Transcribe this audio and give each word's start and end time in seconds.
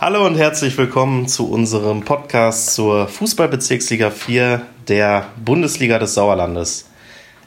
Hallo 0.00 0.26
und 0.26 0.34
herzlich 0.36 0.76
willkommen 0.76 1.28
zu 1.28 1.48
unserem 1.50 2.02
Podcast 2.02 2.74
zur 2.74 3.06
Fußballbezirksliga 3.08 4.10
4 4.10 4.62
der 4.88 5.26
Bundesliga 5.42 5.98
des 5.98 6.14
Sauerlandes. 6.14 6.86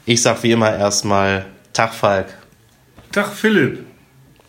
Ich 0.05 0.21
sag 0.21 0.41
wie 0.43 0.51
immer 0.51 0.73
erstmal 0.75 1.45
Tag 1.73 1.93
Falk. 1.93 2.27
Tag 3.11 3.33
Philipp. 3.33 3.85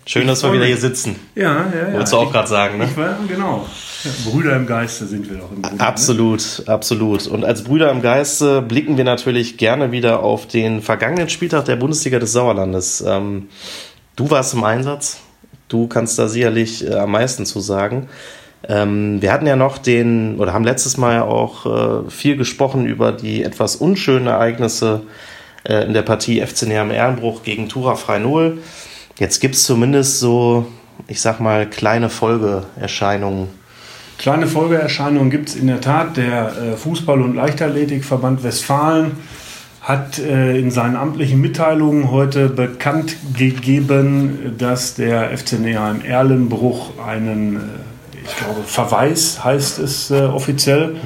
Schön, 0.07 0.27
dass 0.27 0.43
wir 0.43 0.53
wieder 0.53 0.65
hier 0.65 0.79
sitzen. 0.79 1.17
Ja, 1.35 1.67
ja, 1.71 1.89
ja. 1.89 1.93
Wolltest 1.93 2.13
du 2.15 2.17
auch 2.17 2.33
gerade 2.33 2.49
sagen, 2.49 2.79
ne? 2.79 2.85
Ich 2.85 2.97
war, 2.97 3.19
genau. 3.29 3.67
Ja, 4.05 4.11
Brüder 4.31 4.57
im 4.57 4.67
Geiste 4.67 5.05
sind 5.07 5.29
wir 5.29 5.37
doch 5.37 5.51
im 5.53 5.61
Grunde. 5.61 5.77
ne? 5.77 5.87
Absolut, 5.87 6.63
absolut. 6.67 7.27
Und 7.27 7.45
als 7.45 7.65
Brüder 7.65 7.91
im 7.91 8.01
Geiste 8.01 8.63
blicken 8.63 8.97
wir 8.97 9.05
natürlich 9.05 9.59
gerne 9.59 9.93
wieder 9.93 10.21
auf 10.23 10.47
den 10.47 10.81
vergangenen 10.81 11.29
Spieltag 11.29 11.67
der 11.67 11.77
Bundesliga 11.77 12.19
des 12.19 12.33
Sauerlandes. 12.33 13.03
Ähm, 13.07 13.49
du 14.17 14.31
warst 14.31 14.55
im 14.55 14.65
Einsatz. 14.65 15.19
Du 15.69 15.87
kannst 15.87 16.19
da 16.19 16.29
sicherlich 16.29 16.87
äh, 16.87 16.95
am 16.95 17.13
meisten 17.13 17.47
zu 17.47 17.61
sagen. 17.61 18.09
Ähm, 18.67 19.23
wir 19.23 19.33
hatten 19.33 19.47
ja 19.47 19.57
noch 19.57 19.79
den, 19.79 20.39
oder 20.39 20.53
haben 20.53 20.65
letztes 20.65 20.97
Mal 20.97 21.15
ja 21.15 21.25
auch 21.25 22.07
äh, 22.07 22.11
viel 22.11 22.37
gesprochen 22.37 22.87
über 22.87 23.13
die 23.13 23.45
etwas 23.45 23.77
unschönen 23.77 24.27
Ereignisse 24.27 25.03
äh, 25.65 25.85
in 25.85 25.93
der 25.93 26.03
Partie 26.03 26.45
FC 26.45 26.63
Neheim 26.63 26.91
Ehrenbruch 26.91 27.43
gegen 27.43 27.69
Tura 27.69 27.95
Frei 27.95 28.19
Null. 28.19 28.59
Jetzt 29.19 29.41
gibt 29.41 29.55
es 29.55 29.65
zumindest 29.65 30.19
so, 30.19 30.67
ich 31.07 31.21
sag 31.21 31.41
mal, 31.41 31.69
kleine 31.69 32.09
Folgeerscheinungen. 32.09 33.49
Kleine 34.19 34.49
Folgeerscheinungen 34.49 35.31
gibt 35.31 35.51
es 35.51 35.55
in 35.55 35.69
der 35.69 35.81
Tat. 35.81 36.17
Der 36.17 36.53
äh, 36.57 36.77
Fußball- 36.77 37.23
und 37.23 37.37
Leichtathletikverband 37.37 38.43
Westfalen 38.43 39.13
hat 39.89 40.19
äh, 40.19 40.59
in 40.59 40.71
seinen 40.71 40.97
amtlichen 40.97 41.41
Mitteilungen 41.41 42.11
heute 42.11 42.51
bekannt 42.51 43.17
gegeben, 43.39 44.55
dass 44.59 44.95
der 44.95 45.37
FC 45.37 45.55
Neheim 45.59 46.03
Erlenbruch 46.03 46.91
einen, 47.03 47.57
äh, 47.57 47.61
ich 48.23 48.37
glaube, 48.37 48.65
Verweis 48.67 49.43
heißt 49.43 49.79
es 49.79 50.11
äh, 50.11 50.25
offiziell, 50.25 50.97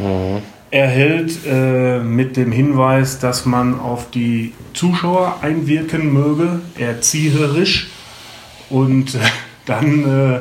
erhält 0.73 1.47
äh, 1.47 2.01
mit 2.01 2.37
dem 2.37 2.51
Hinweis, 2.51 3.21
dass 3.21 3.47
man 3.47 3.79
auf 3.79 4.11
die 4.11 4.53
Zuschauer 4.75 5.37
einwirken 5.43 6.13
möge, 6.13 6.61
erzieherisch. 6.77 7.89
Und 8.69 9.15
äh, 9.15 9.19
dann 9.65 10.05
äh, 10.05 10.41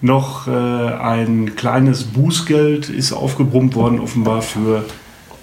noch 0.00 0.48
ein 0.48 1.54
kleines 1.54 2.02
Bußgeld 2.02 2.88
ist 2.88 3.12
aufgebrummt 3.12 3.76
worden, 3.76 4.00
offenbar 4.00 4.42
für 4.42 4.84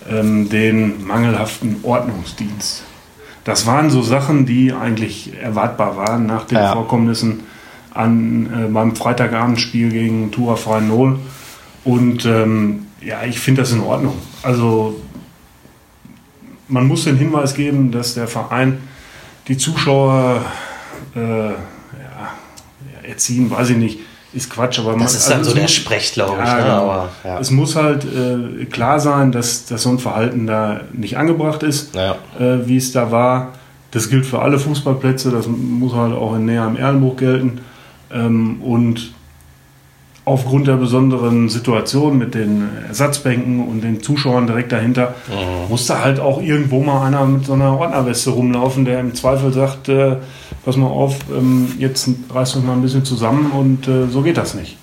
ähm, 0.09 0.49
den 0.49 1.05
mangelhaften 1.05 1.77
Ordnungsdienst. 1.83 2.83
Das 3.43 3.65
waren 3.65 3.89
so 3.89 4.01
Sachen, 4.01 4.45
die 4.45 4.73
eigentlich 4.73 5.33
erwartbar 5.41 5.97
waren 5.97 6.25
nach 6.25 6.45
den 6.45 6.57
Ja. 6.57 6.73
Vorkommnissen 6.73 7.41
an, 7.93 8.45
äh, 8.45 8.71
beim 8.71 8.95
Freitagabendspiel 8.95 9.89
gegen 9.89 10.31
Tura 10.31 10.55
Freien 10.55 10.87
Null. 10.87 11.19
Und 11.83 12.25
ähm, 12.25 12.87
ja, 13.01 13.23
ich 13.23 13.39
finde 13.39 13.61
das 13.61 13.71
in 13.71 13.81
Ordnung. 13.81 14.15
Also 14.43 14.99
man 16.67 16.87
muss 16.87 17.05
den 17.05 17.17
Hinweis 17.17 17.55
geben, 17.55 17.91
dass 17.91 18.13
der 18.13 18.27
Verein 18.27 18.77
die 19.47 19.57
Zuschauer 19.57 20.45
äh, 21.15 21.19
ja, 21.49 21.55
erziehen, 23.03 23.49
weiß 23.49 23.71
ich 23.71 23.77
nicht, 23.77 23.99
ist 24.33 24.49
Quatsch, 24.49 24.79
aber 24.79 24.91
man, 24.91 25.01
Das 25.01 25.15
ist 25.15 25.29
dann 25.29 25.39
also 25.39 25.49
so 25.51 25.55
der 25.55 25.63
muss- 25.63 25.71
Sprech, 25.73 26.13
glaube 26.13 26.37
ich. 26.41 26.47
ja, 26.47 26.55
ne? 26.55 26.61
genau. 26.63 26.89
Aber, 26.91 27.09
ja. 27.23 27.39
Es 27.39 27.49
muss 27.51 27.75
halt 27.75 28.05
äh, 28.05 28.65
klar 28.65 28.99
sein, 28.99 29.31
dass, 29.31 29.65
dass 29.65 29.83
so 29.83 29.89
ein 29.89 29.99
Verhalten 29.99 30.45
da 30.47 30.81
nicht 30.93 31.17
angebracht 31.17 31.63
ist, 31.63 31.95
Ja. 31.95 32.11
äh, 32.39 32.67
wie 32.67 32.77
es 32.77 32.91
da 32.91 33.11
war. 33.11 33.53
Das 33.91 34.09
gilt 34.09 34.25
für 34.27 34.39
alle 34.39 34.59
Fußballplätze, 34.59 35.31
das 35.31 35.47
muss 35.47 35.93
halt 35.95 36.13
auch 36.13 36.35
in 36.35 36.45
Nähe 36.45 36.61
am 36.61 36.75
Erlenbruch 36.77 37.17
gelten. 37.17 37.61
Ähm, 38.11 38.61
und 38.61 39.11
aufgrund 40.29 40.67
der 40.67 40.75
besonderen 40.77 41.49
Situation 41.49 42.17
mit 42.17 42.33
den 42.35 42.69
Ersatzbänken 42.87 43.67
und 43.67 43.81
den 43.81 44.01
Zuschauern 44.01 44.47
direkt 44.47 44.71
dahinter, 44.71 45.15
Mhm. 45.27 45.69
musste 45.69 46.01
halt 46.03 46.19
auch 46.19 46.41
irgendwo 46.41 46.81
mal 46.81 47.05
einer 47.07 47.25
mit 47.25 47.45
so 47.45 47.53
einer 47.53 47.77
Ordnerweste 47.77 48.29
rumlaufen, 48.29 48.85
der 48.85 48.99
im 49.01 49.13
Zweifel 49.15 49.51
sagt, 49.51 49.89
äh, 49.89 50.17
pass 50.63 50.77
mal 50.77 50.87
auf, 50.87 51.15
ähm, 51.35 51.73
jetzt 51.77 52.07
reißt 52.33 52.55
uns 52.55 52.65
mal 52.65 52.73
ein 52.73 52.81
bisschen 52.81 53.03
zusammen 53.03 53.51
und 53.51 53.87
äh, 53.87 54.07
so 54.09 54.21
geht 54.21 54.37
das 54.37 54.53
nicht. 54.53 54.77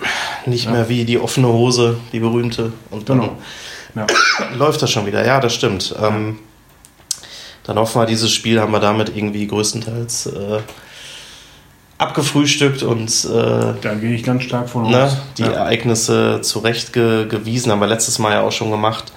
Nicht 0.44 0.71
mehr 0.71 0.88
wie 0.88 1.04
die 1.04 1.19
offene 1.19 1.48
Hose, 1.48 1.97
die 2.12 2.21
berühmte. 2.21 2.72
Und 2.91 3.09
dann 3.09 3.21
Genau. 3.21 3.32
Ja. 3.94 4.06
läuft 4.59 4.82
das 4.82 4.91
schon 4.91 5.06
wieder. 5.06 5.25
Ja, 5.26 5.41
das 5.41 5.54
stimmt. 5.54 5.94
Ähm, 6.03 6.38
dann 7.65 7.78
hoffen 7.78 8.00
wir, 8.00 8.06
dieses 8.06 8.31
Spiel 8.31 8.60
haben 8.60 8.71
wir 8.72 8.78
damit 8.81 9.12
irgendwie 9.16 9.47
größtenteils 9.47 10.26
äh, 10.26 10.59
abgefrühstückt 11.99 12.83
und 12.83 13.09
äh, 13.25 13.75
Da 13.81 13.95
gehe 14.01 14.15
ich 14.15 14.23
ganz 14.23 14.43
stark 14.43 14.69
von 14.69 14.91
ne, 14.91 15.05
aus. 15.05 15.17
die 15.39 15.43
ja. 15.43 15.51
Ereignisse 15.53 16.41
zurechtgewiesen, 16.43 17.73
haben 17.73 17.81
wir 17.81 17.87
letztes 17.87 18.19
Mal 18.19 18.33
ja 18.33 18.43
auch 18.43 18.53
schon 18.53 18.71
gemacht. 18.71 19.12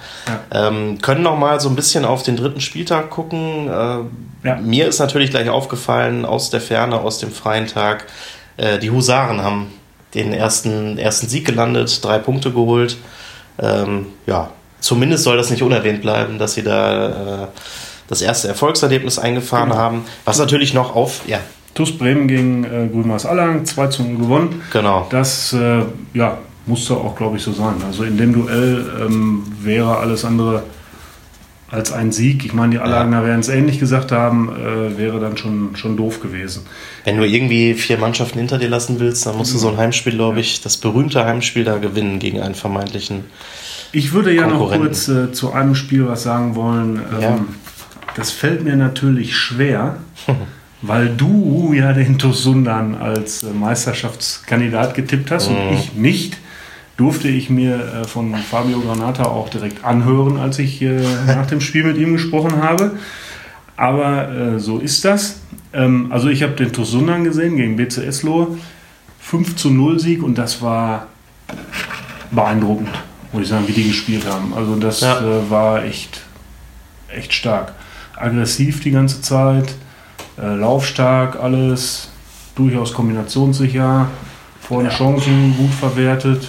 Ähm, 0.50 0.98
können 1.02 1.22
noch 1.22 1.36
mal 1.38 1.60
so 1.60 1.68
ein 1.68 1.76
bisschen 1.76 2.04
auf 2.04 2.22
den 2.22 2.36
dritten 2.36 2.60
Spieltag 2.60 3.10
gucken. 3.10 3.68
Äh, 3.68 4.46
Ja. 4.48 4.56
Mir 4.56 4.88
ist 4.88 4.98
natürlich 4.98 5.30
gleich 5.30 5.48
aufgefallen, 5.50 6.24
aus 6.24 6.48
der 6.50 6.60
Ferne, 6.62 7.00
aus 7.00 7.18
dem 7.18 7.30
freien 7.30 7.66
Tag, 7.66 8.06
äh, 8.56 8.78
die 8.78 8.90
Husaren 8.90 9.42
haben 9.42 9.66
den 10.14 10.32
ersten, 10.32 10.96
ersten 10.98 11.28
Sieg 11.28 11.44
gelandet, 11.44 12.02
drei 12.02 12.18
Punkte 12.18 12.50
geholt. 12.50 12.96
Ähm, 13.62 14.06
ja, 14.26 14.50
zumindest 14.80 15.24
soll 15.24 15.36
das 15.36 15.50
nicht 15.50 15.62
unerwähnt 15.62 16.00
bleiben, 16.00 16.38
dass 16.38 16.54
sie 16.54 16.62
da 16.62 17.42
äh, 17.44 17.46
das 18.08 18.22
erste 18.22 18.48
Erfolgserlebnis 18.48 19.18
eingefahren 19.18 19.68
Genau. 19.68 19.80
haben. 19.80 20.04
Was 20.24 20.38
natürlich 20.38 20.72
noch 20.72 20.96
auf, 20.96 21.20
ja, 21.28 21.38
TuS 21.74 21.96
Bremen 21.96 22.26
gegen 22.28 22.64
äh, 22.64 22.88
Grünmaß 22.90 23.26
Allang, 23.26 23.64
2 23.64 23.86
zu 23.88 24.02
0 24.02 24.18
gewonnen. 24.18 24.62
genau. 24.72 25.06
Das 25.10 25.52
äh, 25.52 25.82
ja, 26.14 26.38
musste 26.66 26.94
auch, 26.94 27.16
glaube 27.16 27.36
ich, 27.36 27.42
so 27.42 27.52
sein. 27.52 27.74
Also 27.86 28.04
in 28.04 28.16
dem 28.16 28.32
Duell 28.32 28.84
ähm, 29.00 29.44
wäre 29.62 29.98
alles 29.98 30.24
andere 30.24 30.62
als 31.70 31.92
ein 31.92 32.10
Sieg. 32.10 32.44
Ich 32.44 32.52
meine, 32.52 32.72
die 32.72 32.78
Allagener 32.80 33.24
werden 33.24 33.40
es 33.40 33.48
ähnlich 33.48 33.78
gesagt 33.78 34.10
haben, 34.10 34.48
äh, 34.50 34.98
wäre 34.98 35.20
dann 35.20 35.36
schon, 35.36 35.76
schon 35.76 35.96
doof 35.96 36.20
gewesen. 36.20 36.66
Wenn 37.04 37.16
du 37.16 37.24
irgendwie 37.24 37.74
vier 37.74 37.96
Mannschaften 37.96 38.38
hinter 38.38 38.58
dir 38.58 38.68
lassen 38.68 38.98
willst, 38.98 39.24
dann 39.24 39.36
musst 39.36 39.54
du 39.54 39.58
so 39.58 39.68
ein 39.68 39.76
Heimspiel, 39.76 40.14
glaube 40.14 40.40
ich, 40.40 40.60
das 40.62 40.76
berühmte 40.76 41.24
Heimspiel 41.24 41.62
da 41.62 41.78
gewinnen 41.78 42.18
gegen 42.18 42.40
einen 42.40 42.56
vermeintlichen. 42.56 43.24
Ich 43.92 44.12
würde 44.12 44.32
ja 44.32 44.46
noch 44.48 44.72
kurz 44.72 45.08
äh, 45.08 45.32
zu 45.32 45.52
einem 45.52 45.74
Spiel 45.76 46.06
was 46.08 46.24
sagen 46.24 46.56
wollen. 46.56 46.96
Ähm, 46.96 47.22
Ja. 47.22 47.38
Das 48.16 48.32
fällt 48.32 48.64
mir 48.64 48.74
natürlich 48.74 49.36
schwer, 49.36 49.98
weil 50.82 51.08
du 51.08 51.72
ja 51.74 51.92
den 51.92 52.18
TuS 52.18 52.42
Sundern 52.42 52.94
als 52.94 53.42
äh, 53.42 53.50
Meisterschaftskandidat 53.52 54.94
getippt 54.94 55.30
hast 55.30 55.50
Mhm. 55.50 55.56
und 55.56 55.72
ich 55.74 55.92
nicht. 55.94 56.38
Durfte 56.96 57.28
ich 57.28 57.48
mir 57.48 57.76
äh, 58.02 58.04
von 58.06 58.34
Fabio 58.36 58.80
Granata 58.80 59.24
auch 59.24 59.48
direkt 59.48 59.84
anhören, 59.84 60.36
als 60.38 60.58
ich 60.58 60.82
nach 61.26 61.46
dem 61.46 61.60
Spiel 61.62 61.84
mit 61.84 61.96
ihm 61.96 62.12
gesprochen 62.12 62.62
habe. 62.62 62.92
Aber 63.76 64.28
äh, 64.30 64.58
so 64.58 64.78
ist 64.78 65.04
das. 65.06 65.40
Ähm, 65.72 66.08
also 66.12 66.28
ich 66.28 66.42
habe 66.42 66.52
den 66.52 66.72
TuS 66.72 66.90
Sundern 66.90 67.24
gesehen 67.24 67.56
gegen 67.56 67.76
BC 67.76 67.98
Eslohe. 68.06 68.48
5 69.20 69.56
zu 69.56 69.70
0 69.70 69.98
Sieg 70.00 70.22
und 70.22 70.36
das 70.36 70.60
war 70.60 71.06
beeindruckend, 72.30 72.88
muss 73.32 73.42
ich 73.44 73.48
sagen, 73.48 73.66
wie 73.68 73.72
die 73.72 73.88
gespielt 73.88 74.26
haben. 74.26 74.52
Also 74.54 74.76
das 74.76 75.00
Ja. 75.00 75.20
war 75.48 75.84
echt, 75.84 76.20
echt 77.08 77.32
stark. 77.32 77.72
Aggressiv 78.16 78.80
die 78.82 78.90
ganze 78.90 79.22
Zeit, 79.22 79.74
äh, 80.40 80.54
laufstark, 80.54 81.36
alles, 81.40 82.08
durchaus 82.54 82.92
kombinationssicher, 82.92 84.08
vorne 84.60 84.88
Chancen 84.90 85.54
gut 85.56 85.72
verwertet. 85.72 86.48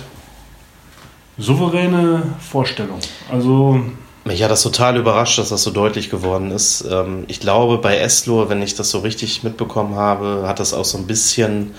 Souveräne 1.38 2.24
Vorstellung. 2.40 3.00
Also 3.32 3.80
Mich 4.26 4.44
hat 4.44 4.52
das 4.52 4.62
total 4.62 4.98
überrascht, 4.98 5.40
dass 5.40 5.50
das 5.50 5.64
so 5.64 5.72
deutlich 5.72 6.10
geworden 6.10 6.52
ist. 6.52 6.86
Ähm, 6.90 7.24
Ich 7.28 7.40
glaube, 7.40 7.78
bei 7.80 7.98
Eslo, 7.98 8.50
wenn 8.50 8.62
ich 8.62 8.76
das 8.76 8.92
so 8.92 9.00
richtig 9.00 9.44
mitbekommen 9.44 9.96
habe, 9.96 10.44
hat 10.46 10.60
das 10.60 10.74
auch 10.74 10.86
so 10.86 10.98
ein 11.00 11.08
bisschen, 11.08 11.72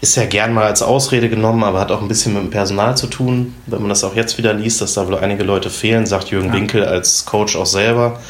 ist 0.00 0.16
ja 0.16 0.26
gern 0.26 0.52
mal 0.54 0.64
als 0.64 0.82
Ausrede 0.82 1.28
genommen, 1.28 1.64
aber 1.64 1.80
hat 1.80 1.90
auch 1.90 2.02
ein 2.02 2.08
bisschen 2.08 2.34
mit 2.34 2.42
dem 2.42 2.50
Personal 2.50 2.96
zu 2.96 3.08
tun. 3.08 3.54
Wenn 3.66 3.80
man 3.80 3.88
das 3.88 4.04
auch 4.04 4.14
jetzt 4.14 4.38
wieder 4.38 4.52
liest, 4.52 4.80
dass 4.80 4.94
da 4.94 5.06
wohl 5.08 5.16
einige 5.16 5.42
Leute 5.42 5.70
fehlen, 5.70 6.06
sagt 6.06 6.30
Jürgen 6.30 6.48
Ja. 6.48 6.54
Winkel 6.54 6.84
als 6.84 7.24
Coach 7.24 7.56
auch 7.56 7.66
selber. 7.66 8.20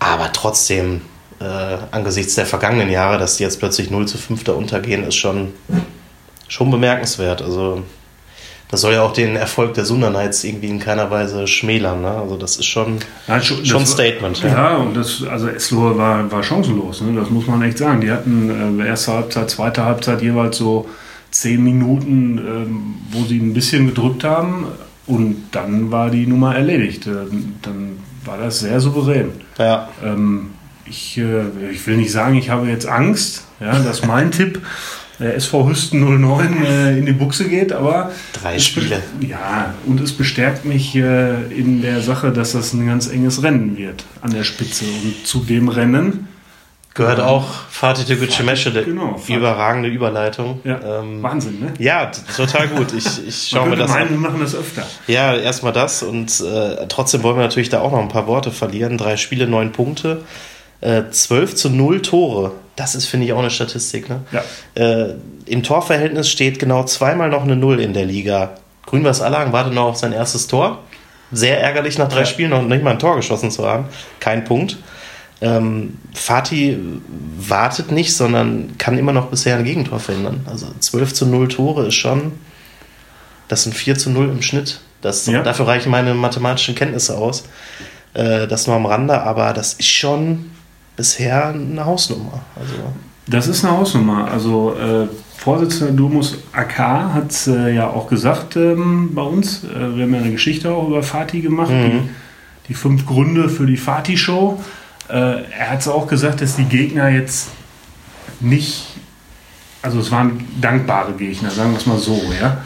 Aber 0.00 0.32
trotzdem, 0.32 1.02
äh, 1.40 1.76
angesichts 1.90 2.34
der 2.34 2.46
vergangenen 2.46 2.88
Jahre, 2.90 3.18
dass 3.18 3.36
die 3.36 3.42
jetzt 3.42 3.58
plötzlich 3.58 3.90
0 3.90 4.06
zu 4.06 4.18
5 4.18 4.44
da 4.44 4.52
untergehen, 4.52 5.04
ist 5.04 5.16
schon, 5.16 5.48
schon 6.48 6.70
bemerkenswert. 6.70 7.42
Also 7.42 7.82
das 8.68 8.80
soll 8.80 8.94
ja 8.94 9.02
auch 9.02 9.12
den 9.12 9.36
Erfolg 9.36 9.74
der 9.74 9.84
Sunder 9.84 10.10
Knights 10.10 10.42
irgendwie 10.42 10.68
in 10.68 10.80
keiner 10.80 11.10
Weise 11.10 11.46
schmälern. 11.46 12.02
Ne? 12.02 12.10
Also 12.10 12.36
das 12.36 12.56
ist 12.56 12.66
schon, 12.66 12.98
Nein, 13.28 13.42
schon, 13.42 13.64
schon 13.64 13.76
ein 13.78 13.82
das 13.84 13.90
war- 13.90 14.04
Statement. 14.06 14.42
Ja, 14.42 14.76
und 14.76 14.96
das, 14.96 15.22
also 15.24 15.48
Eslohe 15.48 15.96
war, 15.96 16.30
war 16.32 16.42
chancenlos, 16.42 17.00
ne? 17.02 17.18
das 17.20 17.30
muss 17.30 17.46
man 17.46 17.62
echt 17.62 17.78
sagen. 17.78 18.00
Die 18.00 18.10
hatten 18.10 18.80
äh, 18.80 18.86
erste 18.88 19.12
Halbzeit, 19.12 19.50
zweite 19.50 19.84
Halbzeit 19.84 20.20
jeweils 20.22 20.56
so 20.56 20.88
zehn 21.30 21.62
Minuten, 21.62 22.38
ähm, 22.38 22.94
wo 23.10 23.24
sie 23.24 23.38
ein 23.38 23.52
bisschen 23.54 23.86
gedrückt 23.88 24.24
haben 24.24 24.66
und 25.06 25.44
dann 25.52 25.90
war 25.92 26.10
die 26.10 26.26
Nummer 26.26 26.56
erledigt. 26.56 27.06
Ähm, 27.06 27.54
dann 27.62 27.98
war 28.24 28.38
das 28.38 28.60
sehr 28.60 28.80
souverän. 28.80 29.30
Ja, 29.58 29.88
Ähm, 30.04 30.50
ich, 30.88 31.18
äh, 31.18 31.70
ich 31.70 31.86
will 31.86 31.96
nicht 31.96 32.12
sagen, 32.12 32.36
ich 32.36 32.50
habe 32.50 32.68
jetzt 32.68 32.86
Angst, 32.86 33.44
ja, 33.60 33.78
dass 33.78 34.04
mein 34.04 34.30
Tipp 34.30 34.60
der 35.18 35.34
SV 35.34 35.68
Hüsten 35.68 36.20
09 36.20 36.64
äh, 36.64 36.98
in 36.98 37.06
die 37.06 37.12
Buchse 37.12 37.48
geht, 37.48 37.72
aber 37.72 38.12
drei 38.32 38.58
Spiele. 38.58 39.02
Ja, 39.20 39.74
und 39.86 40.00
es 40.00 40.12
bestärkt 40.12 40.64
mich 40.64 40.94
äh, 40.94 41.42
in 41.52 41.80
der 41.82 42.02
Sache, 42.02 42.32
dass 42.32 42.52
das 42.52 42.72
ein 42.72 42.86
ganz 42.86 43.08
enges 43.08 43.42
Rennen 43.42 43.76
wird 43.76 44.04
an 44.20 44.32
der 44.32 44.44
Spitze. 44.44 44.84
Und 44.84 45.26
zu 45.26 45.40
dem 45.40 45.68
Rennen 45.68 46.28
gehört 46.92 47.20
auch 47.20 47.46
Fatih 47.70 48.04
Tegucci 48.04 48.42
Mesche, 48.42 48.72
genau, 48.72 49.20
überragende 49.28 49.88
Überleitung. 49.88 50.60
Ja, 50.64 51.00
ähm, 51.00 51.22
Wahnsinn, 51.22 51.60
ne? 51.60 51.72
Ja, 51.78 52.10
total 52.36 52.68
gut. 52.68 52.92
Ich, 52.92 53.26
ich 53.26 53.48
schaue 53.48 53.68
mir 53.68 53.76
das 53.76 53.90
meinen, 53.90 54.08
an. 54.08 54.10
Wir 54.10 54.18
machen 54.18 54.40
das 54.40 54.54
öfter. 54.54 54.86
Ja, 55.06 55.34
erstmal 55.34 55.72
das 55.72 56.02
und 56.02 56.40
äh, 56.40 56.86
trotzdem 56.88 57.22
wollen 57.22 57.36
wir 57.36 57.42
natürlich 57.42 57.68
da 57.68 57.80
auch 57.80 57.92
noch 57.92 58.00
ein 58.00 58.08
paar 58.08 58.26
Worte 58.26 58.50
verlieren. 58.50 58.98
Drei 58.98 59.16
Spiele, 59.16 59.46
neun 59.46 59.72
Punkte. 59.72 60.22
Äh, 60.80 61.04
12 61.10 61.54
zu 61.54 61.70
0 61.70 62.02
Tore. 62.02 62.52
Das 62.76 62.94
ist, 62.94 63.06
finde 63.06 63.26
ich, 63.26 63.32
auch 63.32 63.38
eine 63.38 63.50
Statistik. 63.50 64.08
Ne? 64.08 64.20
Ja. 64.32 64.44
Äh, 64.74 65.14
Im 65.46 65.62
Torverhältnis 65.62 66.28
steht 66.28 66.58
genau 66.58 66.84
zweimal 66.84 67.30
noch 67.30 67.42
eine 67.42 67.56
Null 67.56 67.80
in 67.80 67.94
der 67.94 68.04
Liga. 68.04 68.54
Grün-Weiß 68.86 69.22
Allagen 69.22 69.52
wartet 69.52 69.72
noch 69.72 69.86
auf 69.86 69.96
sein 69.96 70.12
erstes 70.12 70.46
Tor. 70.46 70.78
Sehr 71.32 71.60
ärgerlich, 71.60 71.98
nach 71.98 72.08
drei 72.08 72.20
ja. 72.20 72.26
Spielen 72.26 72.50
noch 72.50 72.62
nicht 72.62 72.84
mal 72.84 72.92
ein 72.92 72.98
Tor 72.98 73.16
geschossen 73.16 73.50
zu 73.50 73.66
haben. 73.66 73.86
Kein 74.20 74.44
Punkt. 74.44 74.76
Ähm, 75.40 75.98
Fatih 76.14 76.78
wartet 77.38 77.90
nicht, 77.90 78.14
sondern 78.14 78.78
kann 78.78 78.96
immer 78.96 79.12
noch 79.12 79.26
bisher 79.26 79.56
ein 79.56 79.64
Gegentor 79.64 79.98
verhindern. 79.98 80.46
Also 80.48 80.66
12 80.78 81.14
zu 81.14 81.26
0 81.26 81.48
Tore 81.48 81.86
ist 81.86 81.94
schon, 81.94 82.32
das 83.48 83.64
sind 83.64 83.74
4 83.74 83.96
zu 83.96 84.10
0 84.10 84.30
im 84.30 84.42
Schnitt. 84.42 84.80
Das, 85.02 85.26
ja. 85.26 85.42
Dafür 85.42 85.66
reichen 85.66 85.90
meine 85.90 86.14
mathematischen 86.14 86.74
Kenntnisse 86.74 87.16
aus. 87.16 87.44
Äh, 88.14 88.46
das 88.46 88.66
nur 88.66 88.76
am 88.76 88.86
Rande, 88.86 89.22
aber 89.22 89.52
das 89.52 89.74
ist 89.74 89.88
schon 89.88 90.50
bisher 90.96 91.48
eine 91.48 91.84
Hausnummer. 91.84 92.40
Also 92.56 92.74
das 93.28 93.48
ist 93.48 93.64
eine 93.64 93.76
Hausnummer. 93.76 94.30
Also 94.30 94.74
äh, 94.74 95.06
Vorsitzender 95.36 95.92
Domus 95.92 96.38
AK 96.52 96.78
hat 96.78 97.30
es 97.30 97.46
äh, 97.46 97.74
ja 97.74 97.88
auch 97.88 98.08
gesagt 98.08 98.56
ähm, 98.56 99.14
bei 99.14 99.22
uns. 99.22 99.64
Äh, 99.64 99.96
wir 99.96 100.04
haben 100.04 100.14
ja 100.14 100.20
eine 100.20 100.32
Geschichte 100.32 100.72
auch 100.72 100.88
über 100.88 101.02
Fatih 101.02 101.40
gemacht, 101.40 101.70
mhm. 101.70 101.90
die, 101.90 102.08
die, 102.68 102.74
fünf 102.74 103.06
Gründe 103.06 103.48
für 103.48 103.66
die 103.66 103.76
Fatih-Show. 103.76 104.60
Äh, 105.08 105.12
er 105.12 105.70
hat 105.70 105.80
es 105.80 105.88
auch 105.88 106.06
gesagt, 106.06 106.40
dass 106.40 106.56
die 106.56 106.64
Gegner 106.64 107.10
jetzt 107.10 107.50
nicht, 108.40 108.86
also 109.82 110.00
es 110.00 110.10
waren 110.10 110.44
dankbare 110.60 111.12
Gegner, 111.12 111.50
sagen 111.50 111.72
wir 111.72 111.78
es 111.78 111.86
mal 111.86 111.98
so, 111.98 112.20
ja. 112.40 112.58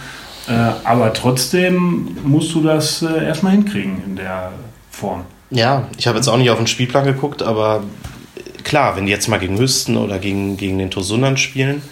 Äh, 0.49 0.73
aber 0.85 1.13
trotzdem 1.13 2.17
musst 2.23 2.55
du 2.55 2.63
das 2.63 3.03
äh, 3.03 3.27
erstmal 3.27 3.53
hinkriegen 3.53 4.03
in 4.07 4.17
der 4.17 4.53
Form. 4.91 5.25
Ja, 5.51 5.89
ich 5.99 6.07
habe 6.07 6.17
jetzt 6.17 6.29
auch 6.29 6.39
nicht 6.39 6.51
auf 6.51 6.59
den 6.59 6.67
Spielplan 6.67 7.05
geguckt, 7.05 7.43
aber 7.43 7.83
klar, 8.71 8.97
wenn 8.97 9.05
die 9.05 9.13
jetzt 9.13 9.29
mal 9.29 9.41
gegen 9.41 9.59
Hüsten 9.59 9.97
oder 9.97 10.21
gegen, 10.21 10.57
gegen 10.57 10.79
den 10.79 10.93
Tosundan 10.93 11.37
spielen, 11.37 11.83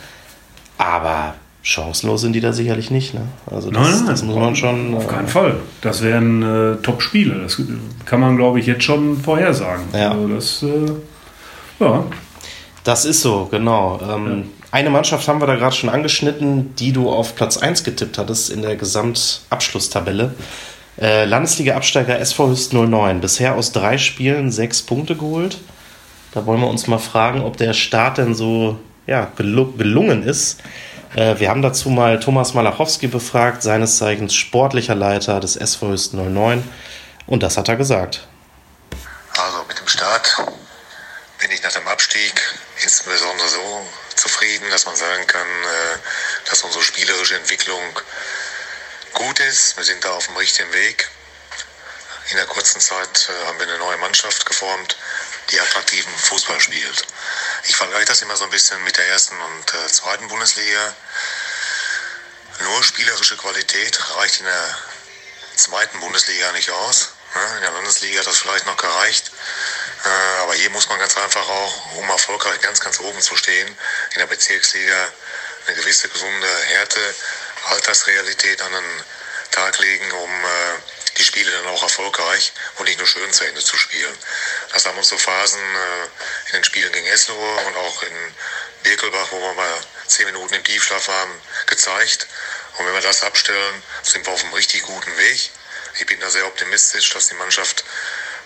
aber 0.79 1.35
chancenlos 1.61 2.21
sind 2.21 2.35
die 2.35 2.41
da 2.41 2.53
sicherlich 2.53 2.93
nicht. 2.93 3.15
Ne? 3.15 3.23
Also 3.47 3.73
das, 3.73 3.83
nein, 3.83 3.99
nein, 3.99 4.07
das 4.07 4.23
muss 4.23 4.37
man 4.37 4.55
schon. 4.55 4.95
Auf 4.95 5.09
keinen 5.09 5.27
Fall. 5.27 5.57
Das 5.81 6.03
wären 6.03 6.43
äh, 6.43 6.77
Top-Spiele. 6.77 7.35
Das 7.43 7.61
kann 8.07 8.21
man, 8.21 8.37
glaube 8.37 8.61
ich, 8.61 8.67
jetzt 8.67 8.85
schon 8.85 9.19
vorhersagen. 9.21 9.87
Ja. 9.93 10.13
Also 10.13 10.29
das, 10.29 10.63
äh, 10.63 11.85
ja. 11.85 12.05
Das 12.85 13.05
ist 13.05 13.23
so, 13.23 13.49
genau. 13.51 14.01
Ähm, 14.01 14.27
ja. 14.27 14.45
Eine 14.71 14.91
Mannschaft 14.91 15.27
haben 15.27 15.41
wir 15.41 15.49
da 15.49 15.57
gerade 15.57 15.75
schon 15.75 15.91
angeschnitten, 15.91 16.77
die 16.77 16.93
du 16.93 17.11
auf 17.11 17.35
Platz 17.35 17.57
1 17.57 17.83
getippt 17.83 18.19
hattest 18.19 18.51
in 18.51 18.63
der 18.63 18.77
Gesamtabschlusstabelle. 18.77 20.33
Äh, 21.01 21.25
Landesliga-Absteiger 21.25 22.21
SV 22.21 22.51
Hüst 22.51 22.73
09. 22.73 23.21
Bisher 23.21 23.57
aus 23.57 23.73
drei 23.73 23.99
Spielen 23.99 24.53
sechs 24.53 24.81
Punkte 24.83 25.17
geholt. 25.17 25.59
Da 26.33 26.45
wollen 26.47 26.61
wir 26.61 26.69
uns 26.69 26.87
mal 26.87 26.99
fragen, 26.99 27.43
ob 27.43 27.57
der 27.57 27.73
Start 27.73 28.19
denn 28.19 28.35
so 28.35 28.79
ja, 29.07 29.33
gelungen 29.37 30.23
ist. 30.23 30.61
Äh, 31.15 31.39
wir 31.39 31.49
haben 31.49 31.63
dazu 31.63 31.89
mal 31.89 32.21
Thomas 32.21 32.55
Malachowski 32.55 33.07
befragt, 33.07 33.63
seines 33.63 33.99
Zeichens 33.99 34.35
sportlicher 34.35 34.95
Leiter 34.95 35.41
des 35.41 35.57
SV 35.57 35.93
Hüst 35.93 36.15
09. 36.15 36.63
Und 37.27 37.43
das 37.43 37.57
hat 37.57 37.69
er 37.69 37.77
gesagt. 37.77 38.27
Also 39.37 39.65
mit 39.67 39.79
dem 39.79 39.89
Start 39.89 40.37
bin 41.41 41.51
ich 41.51 41.63
nach 41.63 41.73
dem 41.73 41.87
Abstieg 41.89 42.35
insbesondere 42.83 43.49
so 43.49 43.87
zufrieden, 44.17 44.69
dass 44.71 44.85
man 44.85 44.97
sagen 44.97 45.27
kann, 45.27 45.47
äh, 45.47 45.99
dass 46.49 46.63
unsere 46.63 46.83
spielerische 46.83 47.37
Entwicklung 47.37 47.81
gut 49.15 49.41
ist. 49.41 49.77
Wir 49.77 49.85
sind 49.85 50.05
da 50.05 50.11
auf 50.11 50.27
dem 50.27 50.37
richtigen 50.37 50.73
Weg. 50.73 51.09
In 52.31 52.37
der 52.37 52.47
kurzen 52.47 52.81
Zeit 52.81 53.29
äh, 53.31 53.47
haben 53.47 53.59
wir 53.59 53.67
eine 53.67 53.79
neue 53.79 53.97
Mannschaft 53.99 54.45
geformt, 54.45 54.97
die 55.51 55.61
attraktiven 55.61 56.15
Fußball 56.17 56.61
spielt. 56.61 57.07
Ich 57.65 57.77
vergleiche 57.77 58.07
das 58.07 58.23
immer 58.23 58.37
so 58.37 58.45
ein 58.45 58.51
bisschen 58.51 58.83
mit 58.85 58.97
der 58.97 59.09
ersten 59.09 59.41
und 59.41 59.75
äh, 59.75 59.89
zweiten 59.89 60.29
Bundesliga. 60.29 60.95
Nur 62.61 62.83
spielerische 62.83 63.37
Qualität 63.37 63.99
reicht 64.17 64.41
in 64.41 64.47
der 64.47 64.79
zweiten 65.57 66.01
Bundesliga 66.01 66.53
nicht 66.53 66.71
aus. 66.71 67.13
Ne? 67.35 67.57
In 67.57 67.61
der 67.63 67.73
Landesliga 67.73 68.21
hat 68.21 68.27
das 68.27 68.39
vielleicht 68.39 68.67
noch 68.67 68.77
gereicht. 68.77 69.31
Äh, 70.05 70.43
aber 70.43 70.55
hier 70.55 70.71
muss 70.71 70.89
man 70.89 70.99
ganz 70.99 71.17
einfach 71.17 71.49
auch, 71.49 71.95
um 71.97 72.09
erfolgreich 72.09 72.61
ganz, 72.61 72.81
ganz 72.81 73.01
oben 73.01 73.21
zu 73.21 73.37
stehen, 73.37 73.69
in 74.13 74.19
der 74.19 74.27
Bezirksliga 74.27 75.13
eine 75.67 75.77
gewisse 75.77 76.09
gesunde 76.09 76.49
Härte 76.67 77.15
Altersrealität 77.67 78.63
an 78.63 78.73
den 78.73 79.05
Tag 79.51 79.79
legen, 79.79 80.11
um 80.13 80.31
äh, 80.45 80.79
die 81.19 81.25
Spiele 81.25 81.51
dann 81.51 81.67
auch 81.67 81.83
erfolgreich 81.83 82.53
und 82.77 82.85
nicht 82.85 82.99
nur 82.99 83.07
schön 83.07 83.33
zu 83.33 83.45
Ende 83.45 83.63
zu 83.63 83.77
spielen. 83.77 84.17
Das 84.73 84.87
haben 84.87 84.97
uns 84.97 85.09
so 85.09 85.19
Phasen 85.19 85.61
äh, 85.61 86.05
in 86.47 86.53
den 86.53 86.65
Spielen 86.65 86.93
gegen 86.93 87.07
Eslohe 87.07 87.57
und 87.67 87.77
auch 87.77 88.03
in 88.03 88.35
Birkelbach, 88.85 89.27
wo 89.31 89.41
wir 89.41 89.55
mal 89.55 89.81
zehn 90.07 90.27
Minuten 90.27 90.55
im 90.55 90.65
Tiefschlaf 90.65 91.09
waren, 91.09 91.31
gezeigt. 91.67 92.27
Und 92.77 92.87
wenn 92.87 92.95
wir 92.95 93.01
das 93.01 93.23
abstellen, 93.23 93.83
sind 94.03 94.25
wir 94.25 94.33
auf 94.33 94.43
einem 94.45 94.55
richtig 94.55 94.83
guten 94.83 95.17
Weg. 95.17 95.51
Ich 95.99 96.07
bin 96.07 96.21
da 96.21 96.31
sehr 96.31 96.47
optimistisch, 96.47 97.11
dass 97.11 97.29
die 97.29 97.35
Mannschaft 97.35 97.85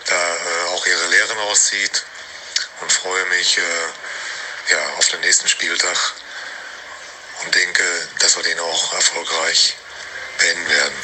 da 0.07 0.35
äh, 0.35 0.67
auch 0.69 0.85
ihre 0.85 1.07
Lehren 1.07 1.37
auszieht 1.39 2.03
und 2.81 2.91
freue 2.91 3.25
mich 3.25 3.57
äh, 3.59 4.71
ja, 4.71 4.89
auf 4.97 5.07
den 5.09 5.19
nächsten 5.21 5.47
Spieltag 5.47 5.97
und 7.43 7.53
denke, 7.53 7.83
dass 8.19 8.35
wir 8.35 8.43
den 8.43 8.59
auch 8.59 8.93
erfolgreich 8.93 9.75
beenden 10.39 10.69
werden. 10.69 10.95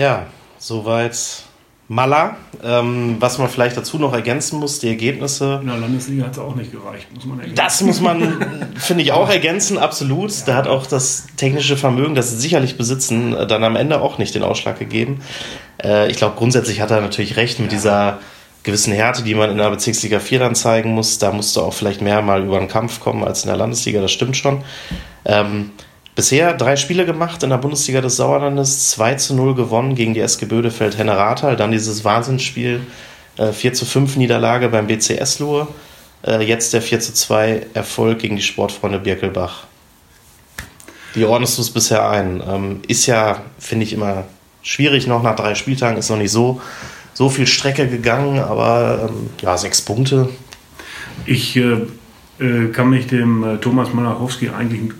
Ja, 0.00 0.24
soweit 0.58 1.14
Malla. 1.88 2.36
Ähm, 2.64 3.16
was 3.18 3.36
man 3.36 3.50
vielleicht 3.50 3.76
dazu 3.76 3.98
noch 3.98 4.14
ergänzen 4.14 4.58
muss, 4.58 4.78
die 4.78 4.88
Ergebnisse. 4.88 5.58
In 5.60 5.68
der 5.68 5.76
Landesliga 5.76 6.24
hat 6.24 6.32
es 6.32 6.38
auch 6.38 6.54
nicht 6.54 6.72
gereicht, 6.72 7.08
muss 7.14 7.26
man 7.26 7.40
ergänzen. 7.40 7.56
Das 7.56 7.82
muss 7.82 8.00
man, 8.00 8.46
finde 8.76 9.02
ich, 9.02 9.12
auch 9.12 9.28
ergänzen, 9.28 9.76
absolut. 9.76 10.30
Ja. 10.30 10.46
Da 10.46 10.54
hat 10.54 10.68
auch 10.68 10.86
das 10.86 11.26
technische 11.36 11.76
Vermögen, 11.76 12.14
das 12.14 12.30
sie 12.30 12.38
sicherlich 12.38 12.78
besitzen, 12.78 13.32
dann 13.46 13.62
am 13.62 13.76
Ende 13.76 14.00
auch 14.00 14.16
nicht 14.16 14.34
den 14.34 14.42
Ausschlag 14.42 14.78
gegeben. 14.78 15.20
Äh, 15.82 16.10
ich 16.10 16.16
glaube, 16.16 16.36
grundsätzlich 16.38 16.80
hat 16.80 16.90
er 16.90 17.02
natürlich 17.02 17.36
recht 17.36 17.58
mit 17.58 17.70
ja. 17.70 17.76
dieser 17.76 18.18
gewissen 18.62 18.94
Härte, 18.94 19.22
die 19.22 19.34
man 19.34 19.50
in 19.50 19.58
der 19.58 19.68
Bezirksliga 19.68 20.18
4 20.18 20.38
dann 20.38 20.54
zeigen 20.54 20.92
muss. 20.92 21.18
Da 21.18 21.30
musst 21.30 21.56
du 21.56 21.60
auch 21.60 21.74
vielleicht 21.74 22.00
mehr 22.00 22.22
mal 22.22 22.42
über 22.42 22.58
den 22.58 22.68
Kampf 22.68 23.00
kommen 23.00 23.22
als 23.22 23.42
in 23.42 23.48
der 23.48 23.58
Landesliga, 23.58 24.00
das 24.00 24.12
stimmt 24.12 24.38
schon. 24.38 24.62
Ähm, 25.26 25.72
bisher 26.20 26.52
drei 26.52 26.76
Spiele 26.76 27.06
gemacht 27.06 27.42
in 27.44 27.48
der 27.48 27.56
Bundesliga 27.56 28.02
des 28.02 28.16
Sauerlandes, 28.16 28.90
2 28.90 29.14
zu 29.14 29.34
0 29.34 29.54
gewonnen 29.54 29.94
gegen 29.94 30.12
die 30.12 30.20
SG 30.20 30.44
Bödefeld 30.44 30.98
Henne 30.98 31.16
Rathal, 31.16 31.56
dann 31.56 31.72
dieses 31.72 32.04
Wahnsinnsspiel, 32.04 32.82
äh, 33.38 33.52
4 33.52 33.72
zu 33.72 33.86
5 33.86 34.16
Niederlage 34.16 34.68
beim 34.68 34.86
BC 34.86 35.16
Eslohe, 35.18 35.66
äh, 36.26 36.44
jetzt 36.44 36.74
der 36.74 36.82
4 36.82 37.00
zu 37.00 37.14
2 37.14 37.68
Erfolg 37.72 38.18
gegen 38.18 38.36
die 38.36 38.42
Sportfreunde 38.42 38.98
Birkelbach. 38.98 39.64
Wie 41.14 41.24
ordnest 41.24 41.56
du 41.56 41.62
es 41.62 41.70
bisher 41.70 42.06
ein? 42.06 42.42
Ähm, 42.46 42.82
ist 42.86 43.06
ja, 43.06 43.40
finde 43.58 43.84
ich, 43.84 43.94
immer 43.94 44.24
schwierig 44.60 45.06
noch 45.06 45.22
nach 45.22 45.36
drei 45.36 45.54
Spieltagen, 45.54 45.96
ist 45.96 46.10
noch 46.10 46.18
nicht 46.18 46.32
so 46.32 46.60
so 47.14 47.30
viel 47.30 47.46
Strecke 47.46 47.88
gegangen, 47.88 48.40
aber 48.40 49.08
ähm, 49.08 49.30
ja, 49.40 49.56
sechs 49.56 49.80
Punkte. 49.80 50.28
Ich 51.24 51.56
äh, 51.56 51.78
äh, 52.38 52.68
kann 52.72 52.90
mich 52.90 53.06
dem 53.06 53.42
äh, 53.42 53.56
Thomas 53.56 53.94
Malachowski 53.94 54.50
eigentlich 54.50 54.92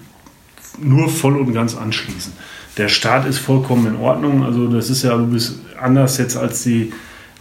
nur 0.81 1.09
voll 1.09 1.37
und 1.37 1.53
ganz 1.53 1.77
anschließen. 1.77 2.33
Der 2.77 2.89
Start 2.89 3.27
ist 3.27 3.39
vollkommen 3.39 3.87
in 3.87 3.97
Ordnung. 3.97 4.45
Also 4.45 4.67
das 4.69 4.91
ist 4.91 5.03
ja 5.03 5.17
du 5.17 5.27
bist 5.27 5.61
anders 5.81 6.19
jetzt 6.19 6.37
als 6.37 6.63
die, 6.63 6.93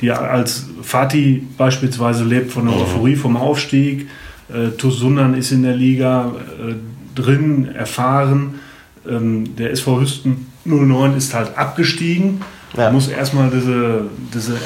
die 0.02 0.12
als 0.12 0.66
Fatih 0.82 1.44
beispielsweise 1.58 2.24
lebt 2.24 2.52
von 2.52 2.66
der 2.66 2.76
mhm. 2.76 2.82
Euphorie 2.82 3.16
vom 3.16 3.38
Aufstieg. 3.38 4.10
Äh, 4.50 4.70
Tosundan 4.78 5.34
ist 5.36 5.52
in 5.52 5.64
der 5.64 5.76
Liga 5.76 6.32
äh, 6.60 6.74
drin, 7.16 7.70
erfahren. 7.74 8.56
Ähm, 9.08 9.56
der 9.56 9.72
SV 9.72 10.02
Hüsten 10.02 10.48
09 10.66 11.16
ist 11.16 11.34
halt 11.34 11.58
abgestiegen 11.58 12.42
ja. 12.78 12.92
Muss 12.92 13.08
erstmal 13.08 13.50
diese, 13.50 14.06
diese, 14.34 14.58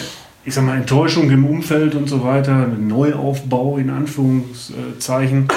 ich 0.44 0.54
sag 0.54 0.66
mal, 0.66 0.78
Enttäuschung 0.78 1.30
im 1.30 1.46
Umfeld 1.46 1.96
und 1.96 2.10
so 2.10 2.24
weiter, 2.24 2.68
Neuaufbau 2.68 3.78
in 3.78 3.90
Anführungszeichen, 3.90 5.48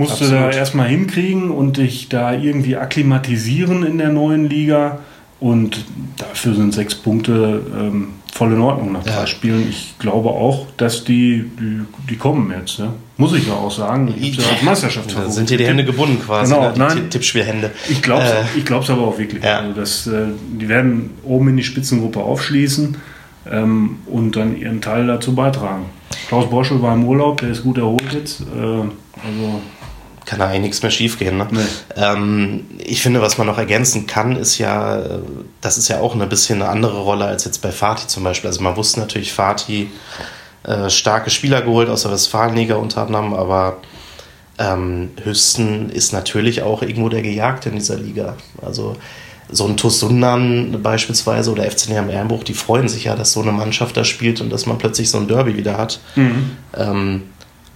musste 0.00 0.24
Absolut. 0.24 0.42
da 0.42 0.50
erstmal 0.50 0.88
hinkriegen 0.88 1.50
und 1.50 1.76
dich 1.76 2.08
da 2.08 2.32
irgendwie 2.32 2.76
akklimatisieren 2.76 3.84
in 3.86 3.98
der 3.98 4.08
neuen 4.10 4.48
Liga. 4.48 4.98
Und 5.38 5.84
dafür 6.18 6.54
sind 6.54 6.74
sechs 6.74 6.94
Punkte 6.94 7.62
ähm, 7.74 8.08
voll 8.32 8.52
in 8.52 8.60
Ordnung 8.60 8.92
nach 8.92 9.04
drei 9.04 9.20
Ja. 9.20 9.26
Spielen. 9.26 9.66
Ich 9.70 9.94
glaube 9.98 10.28
auch, 10.28 10.66
dass 10.76 11.04
die, 11.04 11.44
die, 11.58 11.80
die 12.10 12.16
kommen 12.16 12.52
jetzt. 12.58 12.78
Ne? 12.78 12.90
Muss 13.16 13.32
ich 13.34 13.46
ja 13.46 13.54
auch 13.54 13.70
sagen. 13.70 14.12
Ich 14.20 14.36
ja 14.36 14.44
als 14.50 14.62
Meisterschaft 14.62 15.14
Da 15.16 15.30
sind 15.30 15.48
dir 15.48 15.56
die 15.56 15.66
Hände 15.66 15.84
gebunden 15.84 16.20
quasi, 16.24 16.52
Genau, 16.52 16.66
ne? 16.66 16.72
die 16.74 16.78
nein. 16.80 16.96
Ti- 16.96 17.08
Tippspielhände. 17.10 17.70
Ich 17.88 18.02
glaube 18.02 18.22
es 18.24 18.30
Äh, 18.32 18.58
ich 18.58 18.64
glaub's 18.66 18.90
aber 18.90 19.02
auch 19.02 19.18
wirklich. 19.18 19.42
Ja. 19.42 19.60
Also 19.60 19.72
das, 19.80 20.06
äh, 20.06 20.26
die 20.60 20.68
werden 20.68 21.10
oben 21.24 21.48
in 21.48 21.56
die 21.56 21.64
Spitzengruppe 21.64 22.20
aufschließen 22.20 22.96
ähm, 23.50 23.96
und 24.06 24.36
dann 24.36 24.56
ihren 24.58 24.80
Teil 24.82 25.06
dazu 25.06 25.34
beitragen. 25.34 25.86
Klaus 26.28 26.50
Borschel 26.50 26.82
war 26.82 26.92
im 26.94 27.04
Urlaub, 27.06 27.40
der 27.40 27.48
ist 27.50 27.62
gut 27.62 27.78
erholt 27.78 28.12
jetzt. 28.12 28.42
Äh, 28.42 28.44
also 28.62 29.60
kann 30.30 30.38
da 30.38 30.46
eigentlich 30.46 30.62
nichts 30.62 30.82
mehr 30.82 30.92
schiefgehen. 30.92 31.38
Ne? 31.38 31.48
Nee. 31.50 31.60
Ähm, 31.96 32.64
ich 32.78 33.02
finde, 33.02 33.20
was 33.20 33.36
man 33.36 33.48
noch 33.48 33.58
ergänzen 33.58 34.06
kann, 34.06 34.36
ist 34.36 34.58
ja, 34.58 35.00
äh, 35.00 35.18
das 35.60 35.76
ist 35.76 35.88
ja 35.88 35.98
auch 35.98 36.14
ein 36.14 36.28
bisschen 36.28 36.62
eine 36.62 36.70
andere 36.70 37.00
Rolle 37.00 37.24
als 37.24 37.44
jetzt 37.44 37.62
bei 37.62 37.72
Fatih 37.72 38.06
zum 38.06 38.22
Beispiel. 38.22 38.46
Also 38.46 38.62
man 38.62 38.76
wusste 38.76 39.00
natürlich, 39.00 39.32
Fatih 39.32 39.88
äh, 40.62 40.88
starke 40.88 41.30
Spieler 41.30 41.62
geholt 41.62 41.88
aus 41.88 42.02
der 42.02 42.12
Westfalenliga 42.12 42.76
unter 42.76 43.08
anderem, 43.08 43.34
aber 43.34 43.78
ähm, 44.58 45.10
Hüsten 45.24 45.90
ist 45.90 46.12
natürlich 46.12 46.62
auch 46.62 46.82
irgendwo 46.82 47.08
der 47.08 47.22
Gejagte 47.22 47.70
in 47.70 47.74
dieser 47.74 47.96
Liga. 47.96 48.36
Also 48.62 48.94
so 49.50 49.66
ein 49.66 49.76
TuS 49.76 49.98
Sundern 49.98 50.80
beispielsweise 50.80 51.50
oder 51.50 51.68
FC 51.68 51.88
Neheim 51.88 52.08
Ehrenbruch, 52.08 52.44
die 52.44 52.54
freuen 52.54 52.88
sich 52.88 53.02
ja, 53.02 53.16
dass 53.16 53.32
so 53.32 53.42
eine 53.42 53.50
Mannschaft 53.50 53.96
da 53.96 54.04
spielt 54.04 54.40
und 54.40 54.50
dass 54.50 54.66
man 54.66 54.78
plötzlich 54.78 55.10
so 55.10 55.18
ein 55.18 55.26
Derby 55.26 55.56
wieder 55.56 55.76
hat. 55.76 55.98
Ähm, 56.76 57.22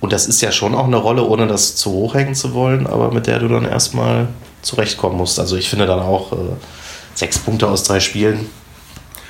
und 0.05 0.13
das 0.13 0.27
ist 0.27 0.41
ja 0.41 0.53
schon 0.53 0.75
auch 0.75 0.87
eine 0.87 0.97
Rolle, 0.97 1.23
ohne 1.25 1.47
das 1.47 1.75
zu 1.77 1.91
hoch 1.91 2.15
hängen 2.15 2.35
zu 2.35 2.55
wollen, 2.55 2.87
aber 2.87 3.13
mit 3.13 3.27
der 3.27 3.39
du 3.41 3.49
dann 3.49 3.65
erstmal 3.65 4.29
zurechtkommen 4.63 5.17
musst. 5.19 5.39
Also 5.41 5.57
ich 5.57 5.69
finde 5.69 5.87
dann 5.87 6.01
auch 6.01 6.33
äh, 6.33 6.37
sechs 7.15 7.39
Punkte 7.39 7.67
aus 7.69 7.83
drei 7.85 8.01
Spielen 8.01 8.47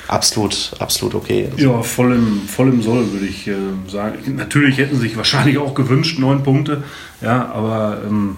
absolut, 0.09 0.73
absolut 0.79 1.15
okay. 1.15 1.49
Ja, 1.57 1.83
voll 1.83 2.13
im, 2.15 2.43
voll 2.47 2.69
im 2.69 2.83
Soll, 2.83 3.11
würde 3.13 3.27
ich 3.27 3.47
äh, 3.49 3.55
sagen. 3.89 4.37
Natürlich 4.37 4.79
hätten 4.79 4.99
sich 4.99 5.17
wahrscheinlich 5.17 5.59
auch 5.59 5.75
gewünscht, 5.75 6.19
neun 6.19 6.43
Punkte. 6.43 6.83
Ja, 7.23 7.51
aber 7.53 7.99
ähm, 8.07 8.37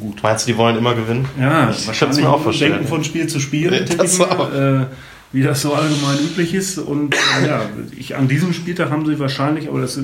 gut. 0.00 0.22
Meinst 0.22 0.46
du, 0.46 0.52
die 0.52 0.58
wollen 0.58 0.76
immer 0.76 0.94
gewinnen? 0.94 1.26
Ja, 1.40 1.70
Ich 1.70 1.86
wahrscheinlich 1.86 2.20
mir 2.20 2.30
auch 2.30 2.42
vorstellen. 2.42 2.72
denken 2.72 2.88
von 2.88 3.04
Spiel 3.04 3.26
zu 3.26 3.38
Spiel, 3.40 3.72
Ja, 3.72 3.94
das 3.96 4.20
auch. 4.20 4.52
äh, 4.52 4.86
wie 5.34 5.42
das 5.42 5.60
so 5.62 5.74
allgemein 5.74 6.16
üblich 6.20 6.54
ist. 6.54 6.78
Und 6.78 7.14
äh, 7.14 7.46
ja, 7.48 7.60
ich, 7.96 8.16
an 8.16 8.28
diesem 8.28 8.52
Spieltag 8.54 8.90
haben 8.90 9.04
sie 9.04 9.18
wahrscheinlich, 9.18 9.68
aber 9.68 9.80
das 9.82 9.96
äh, 9.98 10.02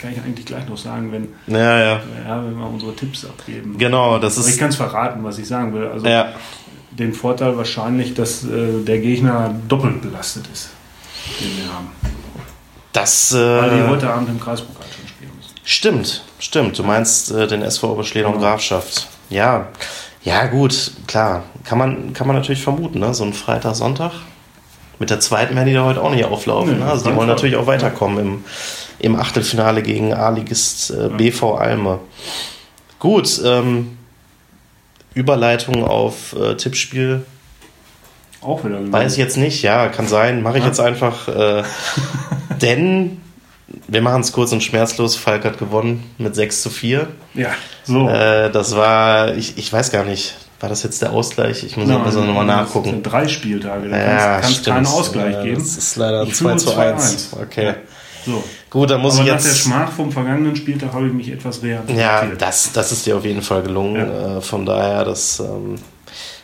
kann 0.00 0.12
ich 0.12 0.18
eigentlich 0.20 0.46
gleich 0.46 0.68
noch 0.68 0.78
sagen, 0.78 1.12
wenn, 1.12 1.28
Ja, 1.54 1.78
ja. 1.78 2.00
ja, 2.26 2.44
wenn 2.44 2.58
wir 2.58 2.66
unsere 2.66 2.96
Tipps 2.96 3.24
abgeben. 3.24 3.76
Genau, 3.78 4.18
das 4.18 4.36
Aber 4.38 4.46
ich 4.46 4.54
ist. 4.54 4.58
kann 4.58 4.70
es 4.70 4.76
verraten, 4.76 5.22
was 5.22 5.38
ich 5.38 5.46
sagen 5.46 5.72
will. 5.74 5.86
Also 5.86 6.06
Ja, 6.06 6.32
den 6.90 7.12
Vorteil 7.14 7.56
wahrscheinlich, 7.56 8.14
dass 8.14 8.44
äh, 8.44 8.82
der 8.84 8.98
Gegner 8.98 9.54
doppelt 9.68 10.02
belastet 10.02 10.44
ist, 10.52 10.70
den 11.40 11.48
wir 11.58 11.72
haben. 11.72 11.90
das 12.92 13.32
Weil 13.34 13.70
die 13.70 13.76
äh, 13.78 13.88
heute 13.88 14.10
Abend 14.10 14.28
im 14.28 14.40
Kreispokal 14.40 14.84
schon 14.94 15.08
spielen 15.08 15.30
müssen. 15.36 15.54
stimmt, 15.64 16.24
stimmt. 16.38 16.78
Du 16.78 16.82
meinst 16.82 17.30
äh, 17.30 17.46
den 17.46 17.62
SV 17.62 17.92
Oberschledung 17.92 18.32
Genau. 18.32 18.44
Grafschaft. 18.44 19.08
Ja, 19.30 19.68
ja, 20.24 20.46
gut, 20.46 20.92
klar. 21.06 21.44
Kann 21.64 21.78
man, 21.78 22.12
kann 22.12 22.26
man 22.26 22.36
natürlich 22.36 22.62
vermuten, 22.62 22.98
ne? 23.00 23.12
So 23.14 23.24
ein 23.24 23.32
Freitag, 23.32 23.74
Sonntag. 23.74 24.12
Mit 24.98 25.10
der 25.10 25.20
zweiten 25.20 25.54
werden 25.56 25.66
die 25.68 25.74
da 25.74 25.84
heute 25.84 26.00
auch 26.02 26.10
nicht 26.10 26.24
auflaufen. 26.24 26.78
Nee, 26.78 26.84
ne? 26.84 26.90
Also 26.90 27.10
die 27.10 27.16
wollen 27.16 27.28
natürlich 27.28 27.56
auch 27.56 27.66
weiterkommen 27.66 28.18
im, 28.18 28.44
im 29.00 29.16
Achtelfinale 29.16 29.82
gegen 29.82 30.12
A-Ligist 30.14 30.90
äh, 30.90 31.08
BV 31.08 31.54
Alme. 31.56 31.98
Gut, 32.98 33.40
ähm, 33.44 33.96
Überleitung 35.14 35.84
auf 35.84 36.34
äh, 36.40 36.54
Tippspiel 36.56 37.24
Auch 38.40 38.60
wieder 38.64 38.76
gewonnen. 38.76 38.92
Weiß 38.92 39.12
ich 39.12 39.18
jetzt 39.18 39.36
nicht, 39.36 39.62
ja, 39.62 39.88
kann 39.88 40.06
sein. 40.06 40.42
Mache 40.42 40.58
ich 40.58 40.62
Ja. 40.62 40.68
jetzt 40.68 40.80
einfach. 40.80 41.28
Äh, 41.28 41.62
denn 42.62 43.20
wir 43.88 44.02
machen 44.02 44.20
es 44.20 44.32
kurz 44.32 44.52
und 44.52 44.62
schmerzlos. 44.62 45.16
Falk 45.16 45.44
hat 45.44 45.58
gewonnen 45.58 46.08
mit 46.18 46.34
6 46.34 46.62
zu 46.62 46.70
4. 46.70 47.08
Ja, 47.34 47.50
so. 47.84 48.08
Äh, 48.08 48.50
das 48.50 48.76
war, 48.76 49.34
ich, 49.34 49.58
ich 49.58 49.72
weiß 49.72 49.90
gar 49.90 50.04
nicht, 50.04 50.34
war 50.62 50.68
das 50.68 50.82
jetzt 50.84 51.02
der 51.02 51.12
Ausgleich? 51.12 51.64
Ich 51.64 51.76
muss 51.76 51.88
Nein, 51.88 52.00
also 52.02 52.22
nochmal 52.24 52.46
das 52.46 52.56
nachgucken. 52.56 52.90
sind 52.90 53.02
drei 53.02 53.28
Spieltage, 53.28 53.88
da 53.88 53.96
Ja, 53.98 54.40
kann 54.40 54.50
es 54.52 54.62
keinen 54.64 54.86
Ausgleich 54.86 55.34
Ja, 55.34 55.42
geben. 55.42 55.58
Das 55.62 55.76
ist 55.76 55.96
leider 55.96 56.20
ein 56.22 56.28
Ich 56.28 56.34
2 56.34 56.44
führe 56.44 56.56
zu 56.56 56.76
1. 56.76 57.28
2-1. 57.34 57.42
Okay. 57.42 57.64
Ja. 57.66 57.74
So. 58.24 58.44
Gut, 58.70 58.88
dann 58.90 59.00
muss 59.00 59.14
Aber 59.16 59.24
ich 59.24 59.32
nach 59.32 59.40
der 59.42 59.50
jetzt. 59.50 59.58
Schmach 59.60 59.90
vom 59.90 60.12
vergangenen 60.12 60.54
Spieltag 60.54 60.92
habe 60.92 61.08
ich 61.08 61.12
mich 61.12 61.28
etwas 61.28 61.60
Ja, 61.62 61.80
rehabilitiert. 61.80 62.40
das, 62.42 62.72
das 62.72 62.92
ist 62.92 63.04
dir 63.06 63.16
auf 63.16 63.24
jeden 63.24 63.42
Fall 63.42 63.62
gelungen. 63.62 63.96
Ja. 63.96 64.38
Äh, 64.38 64.40
von 64.40 64.64
daher, 64.64 65.04
das 65.04 65.40
ähm, 65.40 65.74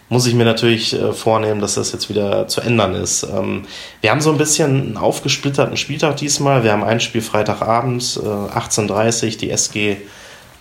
muss 0.09 0.27
ich 0.27 0.35
mir 0.35 0.45
natürlich 0.45 0.93
äh, 1.01 1.13
vornehmen, 1.13 1.61
dass 1.61 1.75
das 1.75 1.93
jetzt 1.93 2.09
wieder 2.09 2.49
zu 2.49 2.61
ändern 2.61 2.95
ist. 2.97 3.23
Ähm, 3.23 3.67
wir 4.01 4.11
haben 4.11 4.21
so 4.21 4.33
ein 4.33 4.39
bisschen 4.39 4.81
einen 4.89 4.97
aufgesplitterten 4.97 5.77
Spieltag 5.77 6.17
diesmal. 6.17 6.65
Wir 6.65 6.73
haben 6.73 6.83
ein 6.83 6.99
Spiel 6.99 7.23
Freitagabend, 7.23 8.19
äh, 8.25 8.27
18.30 8.27 9.25
Uhr. 9.35 9.39
Die 9.39 9.51
SG 9.51 9.97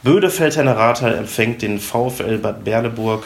Bödefeld-Henne 0.04 0.78
Rathal 0.78 1.16
empfängt 1.16 1.64
den 1.64 1.80
VfL 1.80 2.38
Bad 2.38 2.64
Berleburg. 2.64 3.24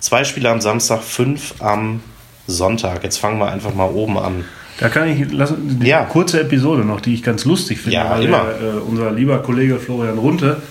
Zwei 0.00 0.24
Spiele 0.24 0.48
am 0.50 0.60
Samstag, 0.60 1.02
fünf 1.02 1.54
am 1.60 2.02
Sonntag. 2.46 3.04
Jetzt 3.04 3.18
fangen 3.18 3.38
wir 3.38 3.50
einfach 3.50 3.74
mal 3.74 3.88
oben 3.90 4.18
an. 4.18 4.44
Da 4.78 4.88
kann 4.88 5.08
ich 5.08 5.30
lassen, 5.30 5.78
die 5.80 5.88
Ja. 5.88 6.04
kurze 6.04 6.40
Episode 6.40 6.84
noch, 6.84 7.00
die 7.00 7.12
ich 7.14 7.22
ganz 7.22 7.44
lustig 7.44 7.80
finde, 7.80 7.96
Ja, 7.96 8.16
immer. 8.16 8.44
Der, 8.44 8.68
äh, 8.76 8.78
unser 8.78 9.10
lieber 9.12 9.38
Kollege 9.42 9.78
Florian 9.78 10.16
Runte, 10.18 10.62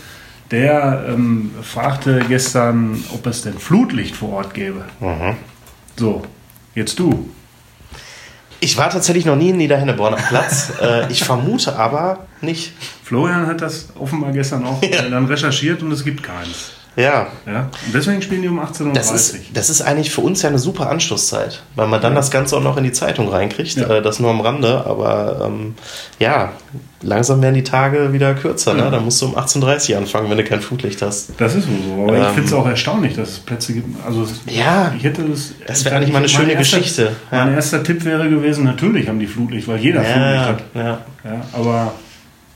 der 0.50 1.05
ähm, 1.09 1.51
fragte 1.62 2.21
gestern, 2.27 3.03
ob 3.13 3.27
es 3.27 3.43
denn 3.43 3.53
Flutlicht 3.59 4.15
vor 4.15 4.29
Ort 4.33 4.55
gäbe. 4.55 4.86
Mhm. 5.00 5.36
So, 5.95 6.24
jetzt 6.74 6.98
du. 6.98 7.29
Ich 8.62 8.77
war 8.77 8.89
tatsächlich 8.89 9.25
noch 9.25 9.36
nie 9.36 9.50
in 9.51 9.57
Niederhenneborn 9.57 10.15
am 10.15 10.24
Platz. 10.27 10.74
äh, 10.81 11.09
ich 11.12 11.24
vermute 11.24 11.75
aber 11.77 12.25
nicht. 12.41 12.74
Florian 13.03 13.45
hat 13.45 13.62
das 13.62 13.89
offenbar 14.00 14.31
gestern 14.31 14.65
auch 14.65 14.81
Ja. 14.91 15.03
dann 15.07 15.25
recherchiert 15.27 15.83
und 15.83 15.91
es 15.91 16.03
gibt 16.03 16.24
keins. 16.24 16.71
Ja, 17.00 17.27
Ja? 17.46 17.70
Und 17.86 17.94
deswegen 17.96 18.22
spielen 18.22 18.41
die 18.41 18.48
um 18.50 18.60
18.30 18.60 18.86
Uhr. 18.88 18.94
Das 18.94 19.12
ist, 19.12 19.36
das 19.53 19.70
ist 19.70 19.82
eigentlich 19.82 20.12
für 20.12 20.22
uns 20.22 20.41
ja 20.41 20.50
eine 20.50 20.60
super 20.60 20.89
Anschlusszeit, 20.89 21.63
weil 21.75 21.88
man 21.88 22.01
dann 22.01 22.13
das 22.15 22.29
Ganze 22.29 22.58
auch 22.58 22.62
noch 22.63 22.77
in 22.77 22.84
die 22.84 22.91
Zeitung 22.91 23.29
reinkriegt. 23.29 23.75
Ja. 23.77 23.88
Äh, 23.89 24.01
das 24.01 24.20
nur 24.20 24.29
am 24.29 24.41
Rande, 24.41 24.86
aber 24.86 25.46
ähm, 25.48 25.75
ja, 26.20 26.51
langsam 27.01 27.41
werden 27.41 27.56
die 27.56 27.63
Tage 27.63 28.12
wieder 28.12 28.34
kürzer. 28.34 28.75
Ja. 28.75 28.86
Ne? 28.86 28.91
Dann 28.91 29.06
musst 29.06 29.22
du 29.22 29.27
um 29.27 29.38
18.30 29.38 29.91
Uhr 29.94 29.98
anfangen, 30.00 30.29
wenn 30.29 30.38
du 30.38 30.44
kein 30.44 30.62
Flutlicht 30.62 31.01
hast. 31.01 31.32
Das 31.38 31.56
ist 31.56 31.68
wohl 31.70 31.77
so, 31.86 32.03
aber 32.03 32.18
ich 32.18 32.24
Ähm, 32.27 32.34
finde 32.34 32.48
es 32.48 32.53
auch 32.53 32.68
erstaunlich, 32.68 33.15
dass 33.15 33.29
es 33.29 33.39
Plätze 33.39 33.74
gibt. 33.74 34.06
Also 34.06 34.27
Ja, 34.48 34.94
ich 34.98 35.03
hätte 35.03 35.24
das. 35.24 35.53
das 35.65 35.86
wäre 35.86 35.96
eigentlich 35.96 36.12
mal 36.12 36.20
eine 36.20 36.27
schöne 36.29 36.51
erster- 36.53 36.77
Geschichte. 36.79 37.12
Ja. 37.32 37.46
Mein 37.46 37.53
erster 37.56 37.82
Tipp 37.84 38.03
wäre 38.03 38.29
gewesen, 38.29 38.65
natürlich 38.65 39.08
haben 39.08 39.20
die 39.20 39.27
Flutlicht, 39.27 39.68
weil 39.68 39.77
jeder 39.79 40.01
Flutlicht 40.03 40.36
Ja, 40.36 40.46
hat. 40.48 40.62
ja. 40.75 40.84
Ja, 41.24 41.41
aber 41.53 41.94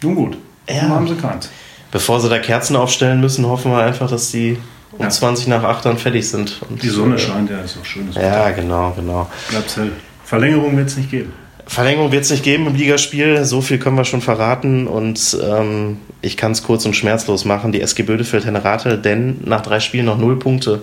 nun 0.02 0.16
gut. 0.16 0.38
Ja. 0.70 0.84
Nun 0.84 0.92
haben 0.92 1.08
sie 1.08 1.16
keins. 1.16 1.50
Bevor 1.94 2.20
sie 2.20 2.28
da 2.28 2.40
Kerzen 2.40 2.76
aufstellen 2.76 3.22
müssen, 3.22 3.46
hoffen 3.46 3.72
wir 3.72 3.78
einfach, 3.78 4.10
dass 4.10 4.32
die 4.32 4.58
um 4.94 5.04
Ja. 5.04 5.10
20 5.10 5.48
nach 5.48 5.64
8 5.64 5.86
dann 5.86 5.98
fertig 6.00 6.28
sind. 6.28 6.60
Und, 6.68 6.82
Die 6.82 6.90
Sonne 6.90 7.16
äh, 7.16 7.20
scheint, 7.20 7.52
ja, 7.52 7.60
ist 7.60 7.78
auch 7.80 7.86
schönes 7.86 8.16
Ja, 8.16 8.50
genau, 8.50 8.94
genau. 8.96 9.30
Bleibt 9.52 9.78
hell. 9.78 9.92
Verlängerung 10.26 10.76
wird 10.76 10.90
es 10.90 10.98
nicht 10.98 11.12
geben. 11.12 11.32
Verlängerung 11.68 12.12
wird 12.12 12.24
es 12.24 12.32
nicht 12.32 12.44
geben 12.44 12.66
im 12.66 12.76
Ligaspiel, 12.76 13.46
so 13.46 13.62
viel 13.62 13.78
können 13.78 13.96
wir 13.96 14.06
schon 14.06 14.22
verraten 14.22 14.88
und 14.88 15.38
ähm, 15.42 15.98
ich 16.22 16.36
kann 16.36 16.52
es 16.52 16.64
kurz 16.64 16.84
und 16.86 16.96
schmerzlos 16.96 17.46
machen. 17.46 17.72
Die 17.72 17.82
SG 17.82 18.02
Bödefeld 18.02 18.46
Henne 18.46 18.66
Rathel, 18.66 18.98
denn 18.98 19.38
nach 19.46 19.62
drei 19.62 19.80
Spielen 19.80 20.08
noch 20.08 20.18
null 20.18 20.40
Punkte. 20.40 20.82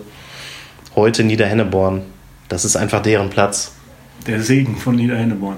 Heute 0.94 1.24
Niederhenneborn. 1.24 2.02
Das 2.48 2.64
ist 2.64 2.76
einfach 2.76 3.02
deren 3.02 3.30
Platz. 3.30 3.72
Der 4.28 4.40
Segen 4.40 4.76
von 4.76 4.94
Niederhenneborn. 4.94 5.56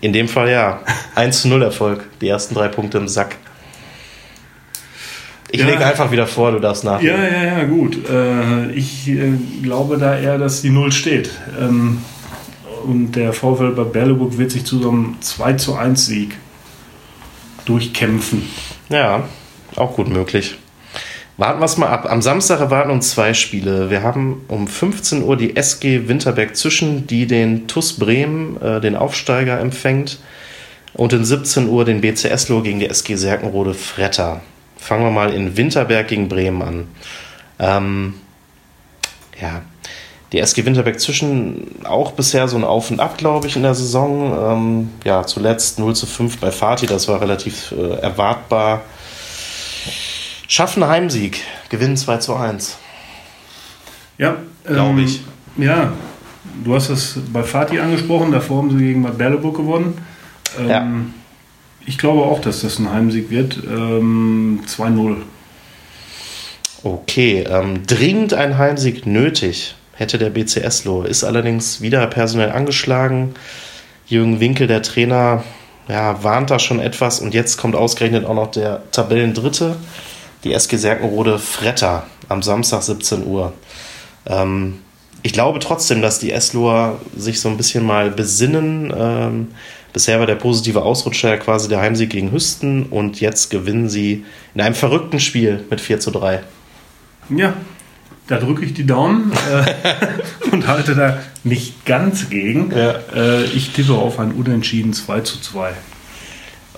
In 0.00 0.12
dem 0.12 0.28
Fall 0.28 0.48
ja. 0.50 0.80
1 1.16 1.42
zu 1.42 1.48
0 1.48 1.62
Erfolg. 1.62 2.08
Die 2.20 2.28
ersten 2.28 2.54
drei 2.54 2.68
Punkte 2.68 2.98
im 2.98 3.08
Sack. 3.08 3.36
Ich 5.50 5.60
Ja. 5.60 5.66
lege 5.66 5.84
einfach 5.86 6.10
wieder 6.10 6.26
vor, 6.26 6.52
du 6.52 6.58
darfst 6.58 6.84
nachlegen. 6.84 7.16
Ja, 7.16 7.26
ja, 7.26 7.58
ja, 7.58 7.64
gut. 7.64 7.98
Äh, 8.08 8.70
ich 8.72 9.08
äh, 9.08 9.32
glaube 9.62 9.96
da 9.98 10.18
eher, 10.18 10.38
dass 10.38 10.60
die 10.62 10.70
Null 10.70 10.92
steht. 10.92 11.30
Ähm, 11.60 12.02
und 12.84 13.12
der 13.12 13.32
VfL 13.32 13.72
Bad 13.72 13.92
Berleburg 13.92 14.36
wird 14.38 14.50
sich 14.50 14.64
zu 14.64 14.80
so 14.80 14.90
einem 14.90 15.16
2 15.20 15.54
zu 15.54 15.74
1 15.76 16.06
Sieg 16.06 16.36
durchkämpfen. 17.64 18.42
Ja, 18.88 19.24
auch 19.76 19.94
gut 19.96 20.08
möglich. 20.08 20.56
Warten 21.36 21.60
wir 21.60 21.66
es 21.66 21.76
mal 21.76 21.88
ab. 21.88 22.10
Am 22.10 22.20
Samstag 22.20 22.60
erwarten 22.60 22.90
uns 22.90 23.10
zwei 23.10 23.32
Spiele. 23.32 23.90
Wir 23.90 24.02
haben 24.02 24.42
um 24.48 24.66
15 24.66 25.22
Uhr 25.22 25.36
die 25.36 25.54
SG 25.56 26.08
Winterberg 26.08 26.56
Zwischen, 26.56 27.06
die 27.06 27.26
den 27.26 27.68
TUS 27.68 27.92
Bremen, 27.94 28.60
äh, 28.60 28.80
den 28.80 28.96
Aufsteiger, 28.96 29.60
empfängt. 29.60 30.18
Und 30.94 31.12
um 31.12 31.24
17 31.24 31.68
Uhr 31.68 31.84
den 31.84 32.00
BCS-Lo 32.00 32.62
gegen 32.62 32.80
die 32.80 32.86
SG 32.88 33.14
Serkenrode 33.14 33.74
Fretter. 33.74 34.40
Fangen 34.78 35.04
wir 35.04 35.10
mal 35.10 35.32
in 35.34 35.56
Winterberg 35.56 36.08
gegen 36.08 36.28
Bremen 36.28 36.62
an. 36.62 36.88
Ähm, 37.58 38.14
ja, 39.40 39.62
die 40.32 40.38
SG 40.38 40.64
Winterberg 40.64 41.00
Zwischen 41.00 41.84
auch 41.84 42.12
bisher 42.12 42.48
so 42.48 42.56
ein 42.56 42.64
Auf 42.64 42.90
und 42.90 43.00
Ab, 43.00 43.18
glaube 43.18 43.46
ich, 43.46 43.56
in 43.56 43.62
der 43.62 43.74
Saison. 43.74 44.52
Ähm, 44.52 44.90
ja, 45.04 45.26
zuletzt 45.26 45.78
0 45.78 45.94
zu 45.94 46.06
5 46.06 46.38
bei 46.38 46.50
Fatih, 46.50 46.86
das 46.86 47.08
war 47.08 47.20
relativ 47.20 47.72
äh, 47.72 47.98
erwartbar. 48.00 48.82
Schaffen 50.46 50.86
Heimsieg, 50.86 51.40
gewinnen 51.68 51.96
2 51.96 52.18
zu 52.18 52.34
1. 52.34 52.78
Ja, 54.18 54.36
Glaub 54.64 54.90
ähm, 54.90 54.98
ich. 54.98 55.22
Ja, 55.56 55.92
du 56.64 56.74
hast 56.74 56.88
es 56.90 57.18
bei 57.32 57.42
Fatih 57.42 57.80
angesprochen, 57.80 58.32
davor 58.32 58.58
haben 58.58 58.70
sie 58.70 58.84
gegen 58.84 59.02
Bad 59.02 59.18
Berleburg 59.18 59.56
gewonnen. 59.56 59.98
Ähm, 60.58 60.68
ja. 60.68 60.86
Ich 61.88 61.96
glaube 61.96 62.24
auch, 62.24 62.38
dass 62.38 62.60
das 62.60 62.78
ein 62.78 62.92
Heimsieg 62.92 63.30
wird. 63.30 63.62
Ähm, 63.66 64.60
2-0. 64.66 65.22
Okay, 66.82 67.46
ähm, 67.48 67.86
dringend 67.86 68.34
ein 68.34 68.58
Heimsieg 68.58 69.06
nötig 69.06 69.74
hätte 69.94 70.18
der 70.18 70.28
BCSlo. 70.28 71.04
Ist 71.04 71.24
allerdings 71.24 71.80
wieder 71.80 72.06
personell 72.08 72.52
angeschlagen. 72.52 73.34
Jürgen 74.06 74.38
Winkel, 74.38 74.66
der 74.66 74.82
Trainer, 74.82 75.44
ja, 75.88 76.22
warnt 76.22 76.50
da 76.50 76.58
schon 76.58 76.78
etwas 76.78 77.20
und 77.20 77.32
jetzt 77.32 77.56
kommt 77.56 77.74
ausgerechnet 77.74 78.26
auch 78.26 78.34
noch 78.34 78.50
der 78.50 78.82
Tabellendritte, 78.92 79.76
die 80.44 80.52
SG 80.52 80.76
Serkenrode 80.76 81.38
Fretter 81.38 82.06
am 82.28 82.42
Samstag 82.42 82.82
17 82.82 83.26
Uhr. 83.26 83.54
Ähm, 84.26 84.80
ich 85.22 85.32
glaube 85.32 85.58
trotzdem, 85.58 86.02
dass 86.02 86.18
die 86.18 86.32
Esloer 86.32 87.00
sich 87.16 87.40
so 87.40 87.48
ein 87.48 87.56
bisschen 87.56 87.84
mal 87.84 88.10
besinnen. 88.10 88.92
Ähm, 88.96 89.48
bisher 89.92 90.18
war 90.18 90.26
der 90.26 90.36
positive 90.36 90.82
Ausrutscher 90.82 91.36
quasi 91.38 91.68
der 91.68 91.80
Heimsieg 91.80 92.10
gegen 92.10 92.32
Hüsten 92.32 92.84
und 92.84 93.20
jetzt 93.20 93.50
gewinnen 93.50 93.88
sie 93.88 94.24
in 94.54 94.60
einem 94.60 94.74
verrückten 94.74 95.20
Spiel 95.20 95.64
mit 95.70 95.80
4 95.80 96.00
zu 96.00 96.10
3. 96.10 96.40
Ja, 97.30 97.54
da 98.28 98.38
drücke 98.38 98.64
ich 98.64 98.74
die 98.74 98.86
Daumen 98.86 99.32
äh, 99.50 100.50
und 100.52 100.66
halte 100.66 100.94
da 100.94 101.18
nicht 101.44 101.84
ganz 101.84 102.30
gegen. 102.30 102.70
Ja. 102.70 102.94
Äh, 103.14 103.44
ich 103.44 103.70
tippe 103.70 103.94
auf 103.94 104.18
ein 104.20 104.32
Unentschieden 104.32 104.92
2 104.92 105.20
zu 105.20 105.40
2. 105.40 105.72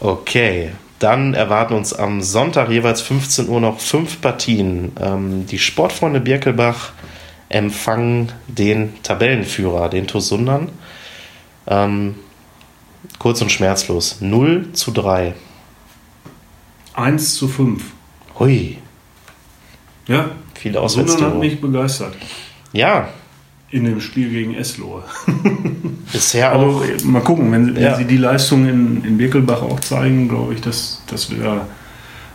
Okay, 0.01 0.71
dann 0.99 1.35
erwarten 1.35 1.75
uns 1.75 1.93
am 1.93 2.23
Sonntag 2.23 2.71
jeweils 2.71 3.01
15 3.01 3.49
Uhr 3.49 3.61
noch 3.61 3.81
fünf 3.81 4.21
Partien. 4.21 4.93
Ähm, 5.01 5.47
die 5.47 5.59
Sportfreunde 5.59 6.21
Birkelbach 6.21 6.93
empfangen 7.51 8.33
den 8.49 8.95
Tabellenführer, 9.03 9.91
den 9.91 10.07
Tosundern. 10.07 10.71
Ähm, 11.67 12.15
kurz 13.19 13.43
und 13.43 13.53
schmerzlos. 13.53 14.21
0 14.21 14.73
zu 14.73 14.93
3. 14.93 15.35
1 16.95 17.35
zu 17.35 17.49
5. 17.49 17.83
Hui. 18.39 18.79
Ja, 20.07 20.31
Viele 20.55 20.81
Auswärtstore. 20.81 21.31
hat 21.31 21.39
mich 21.39 21.61
begeistert. 21.61 22.15
Ja. 22.73 23.09
In 23.71 23.85
dem 23.85 24.01
Spiel 24.01 24.31
gegen 24.31 24.55
Eslohe. 24.55 25.03
Bisher 26.13 26.55
auch. 26.55 26.83
Also, 26.83 27.07
mal 27.07 27.23
gucken, 27.23 27.51
wenn, 27.53 27.75
wenn 27.75 27.83
ja. 27.83 27.97
sie 27.97 28.05
die 28.05 28.17
Leistung 28.17 28.69
in, 28.69 29.05
in 29.05 29.17
Birkelbach 29.17 29.63
auch 29.63 29.81
zeigen, 29.81 30.29
glaube 30.29 30.55
ich, 30.55 30.61
dass 30.61 31.03
das 31.07 31.31
wieder 31.31 31.67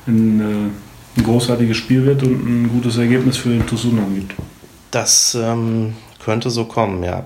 ein, 0.07 0.39
äh, 0.39 1.19
ein 1.19 1.23
großartiges 1.23 1.77
Spiel 1.77 2.05
wird 2.05 2.23
und 2.23 2.45
ein 2.45 2.69
gutes 2.69 2.97
Ergebnis 2.97 3.37
für 3.37 3.49
den 3.49 3.65
Tusunan 3.65 4.15
gibt. 4.15 4.33
Das 4.95 5.35
ähm, 5.35 5.97
könnte 6.23 6.49
so 6.49 6.63
kommen, 6.63 7.03
ja. 7.03 7.25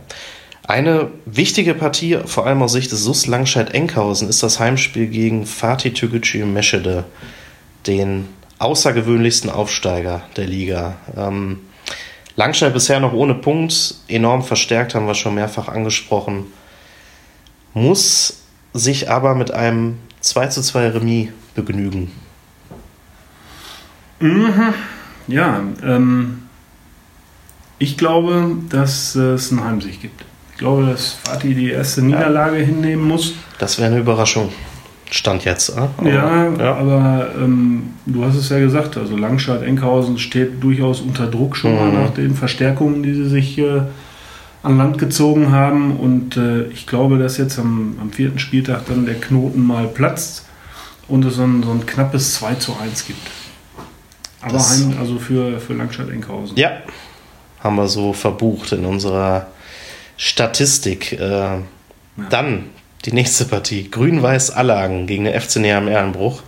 Eine 0.67 1.11
wichtige 1.27 1.75
Partie, 1.75 2.17
vor 2.25 2.47
allem 2.47 2.63
aus 2.63 2.71
Sicht 2.71 2.91
des 2.91 3.03
SUS 3.03 3.27
Langscheid-Enkhausen, 3.27 4.27
ist 4.27 4.41
das 4.41 4.59
Heimspiel 4.59 5.05
gegen 5.05 5.45
Fatih 5.45 5.93
Tügücü 5.93 6.45
Meschede, 6.45 7.03
den 7.85 8.27
außergewöhnlichsten 8.57 9.51
Aufsteiger 9.51 10.23
der 10.35 10.47
Liga. 10.47 10.95
Ähm, 11.15 11.59
Langscheid 12.35 12.73
bisher 12.73 12.99
noch 12.99 13.13
ohne 13.13 13.35
Punkt, 13.35 13.93
enorm 14.07 14.41
verstärkt, 14.41 14.95
haben 14.95 15.05
wir 15.05 15.13
schon 15.13 15.35
mehrfach 15.35 15.67
angesprochen. 15.67 16.47
Muss 17.75 18.41
sich 18.73 19.11
aber 19.11 19.35
mit 19.35 19.51
einem 19.51 19.99
2 20.21 20.47
zu 20.47 20.63
2 20.63 20.89
Remis 20.89 21.29
begnügen. 21.53 22.11
Mhm. 24.19 24.73
Ja, 25.27 25.61
ähm, 25.83 26.48
ich 27.79 27.98
glaube, 27.98 28.57
dass 28.69 29.15
es 29.15 29.51
einen 29.51 29.63
Heimsieg 29.63 30.01
gibt. 30.01 30.25
Ich 30.51 30.57
glaube, 30.59 30.86
dass 30.86 31.17
Fatih 31.24 31.55
die 31.55 31.71
erste 31.71 32.01
Niederlage 32.01 32.59
ja. 32.59 32.65
hinnehmen 32.65 33.07
muss. 33.07 33.33
Das 33.57 33.79
wäre 33.79 33.89
eine 33.89 34.00
Überraschung. 34.00 34.50
Stand 35.09 35.45
jetzt. 35.45 35.69
Äh? 35.69 35.88
Aber, 35.98 36.09
ja, 36.09 36.50
ja, 36.53 36.75
aber 36.75 37.29
ähm, 37.41 37.93
du 38.05 38.24
hast 38.24 38.36
es 38.36 38.50
ja 38.50 38.59
gesagt, 38.59 38.98
also 38.98 39.15
Langscheid-Enkhausen 39.17 40.19
steht 40.19 40.62
durchaus 40.62 41.01
unter 41.01 41.25
Druck 41.27 41.55
schon 41.55 41.71
mhm. 41.71 41.77
mal 41.77 41.91
nach 41.93 42.13
den 42.13 42.36
Verstärkungen, 42.36 43.01
die 43.01 43.13
sie 43.13 43.29
sich 43.29 43.57
äh, 43.57 43.81
an 44.62 44.77
Land 44.77 44.98
gezogen 44.98 45.51
haben. 45.51 45.98
Und 45.98 46.38
äh, 46.38 46.65
ich 46.65 46.86
glaube, 46.86 47.17
dass 47.17 47.38
jetzt 47.38 47.58
am, 47.58 47.95
am, 48.01 48.12
vierten 48.12 48.39
Spieltag 48.39 48.86
dann 48.88 49.06
der 49.06 49.15
Knoten 49.15 49.65
mal 49.65 49.88
platzt 49.88 50.45
und 51.08 51.25
es 51.25 51.36
so 51.36 51.43
ein, 51.43 51.63
so 51.63 51.71
ein 51.71 51.86
knappes 51.86 52.36
2 52.36 52.56
zu 52.56 52.75
1 52.80 53.08
gibt. 53.08 53.27
Aber 54.41 54.53
das, 54.53 54.82
ein, 54.82 54.97
also 54.99 55.17
für, 55.17 55.60
für 55.60 55.73
Langscheid-Enkhausen. 55.73 56.56
Ja, 56.56 56.71
haben 57.63 57.76
wir 57.76 57.88
so 57.88 58.13
verbucht 58.13 58.72
in 58.72 58.86
unserer 58.86 59.48
Statistik. 60.17 61.13
Äh, 61.13 61.19
ja. 61.19 61.62
Dann 62.30 62.65
die 63.06 63.13
nächste 63.13 63.45
Partie. 63.45 63.89
Grün-Weiß 63.89 64.52
Allagen 64.52 65.08
gegen 65.08 65.26
den 65.26 65.39
FC 65.39 65.58
Neheim 65.58 65.88
Ehrenbruch. 65.88 66.43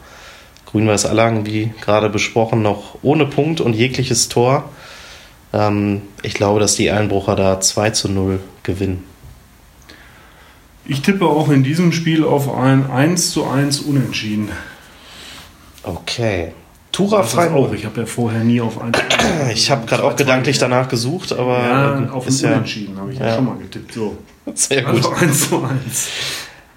Grün-Weiß 0.66 1.06
Allagen, 1.06 1.46
wie 1.46 1.72
gerade 1.82 2.10
besprochen, 2.10 2.62
noch 2.62 2.98
ohne 3.02 3.26
Punkt 3.26 3.62
und 3.62 3.74
jegliches 3.74 4.30
Tor. 4.30 4.70
Ähm, 5.54 6.02
ich 6.24 6.34
glaube, 6.34 6.60
dass 6.60 6.76
die 6.76 6.86
Ehrenbrucher 6.86 7.36
da 7.36 7.60
2 7.60 7.90
zu 7.92 8.10
0 8.10 8.40
gewinnen. 8.64 9.04
Ich 10.86 11.02
tippe 11.02 11.26
auch 11.26 11.50
in 11.50 11.64
diesem 11.64 11.92
Spiel 11.92 12.24
auf 12.24 12.54
ein 12.54 12.90
1 12.90 13.32
zu 13.32 13.46
1 13.46 13.82
Unentschieden. 13.82 14.50
Okay. 15.84 16.54
Tura 16.92 17.24
Freiburg. 17.24 17.74
Ich 17.74 17.86
habe 17.86 18.02
ja 18.02 18.06
vorher 18.06 18.44
nie 18.44 18.60
auf 18.60 18.82
1 18.82 18.98
Ich 19.54 19.72
habe 19.72 19.86
gerade 19.86 20.04
auch 20.04 20.16
gedanklich 20.16 20.58
danach 20.58 20.90
gesucht, 20.90 21.32
aber. 21.32 21.60
Ja, 21.60 22.10
auf 22.12 22.28
ein 22.28 22.34
Unentschieden 22.34 22.98
habe 23.00 23.14
ich 23.14 23.20
ja 23.20 23.36
schon 23.36 23.46
mal 23.46 23.58
getippt. 23.58 23.94
So. 23.94 24.18
Sehr 24.54 24.84
gut. 24.84 25.06
Also 25.06 25.14
1 25.14 25.50
zu 25.50 25.64
1. 25.64 26.10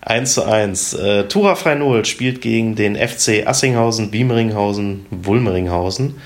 1 0.02 0.34
zu 0.34 0.44
1. 0.44 0.94
Äh, 0.94 1.24
Tura 1.24 1.54
Freinol 1.54 2.04
spielt 2.04 2.40
gegen 2.40 2.74
den 2.76 2.94
FC 2.94 3.46
Assinghausen, 3.46 4.10
Biemeringhausen, 4.10 5.06
Wulmeringhausen. 5.10 6.16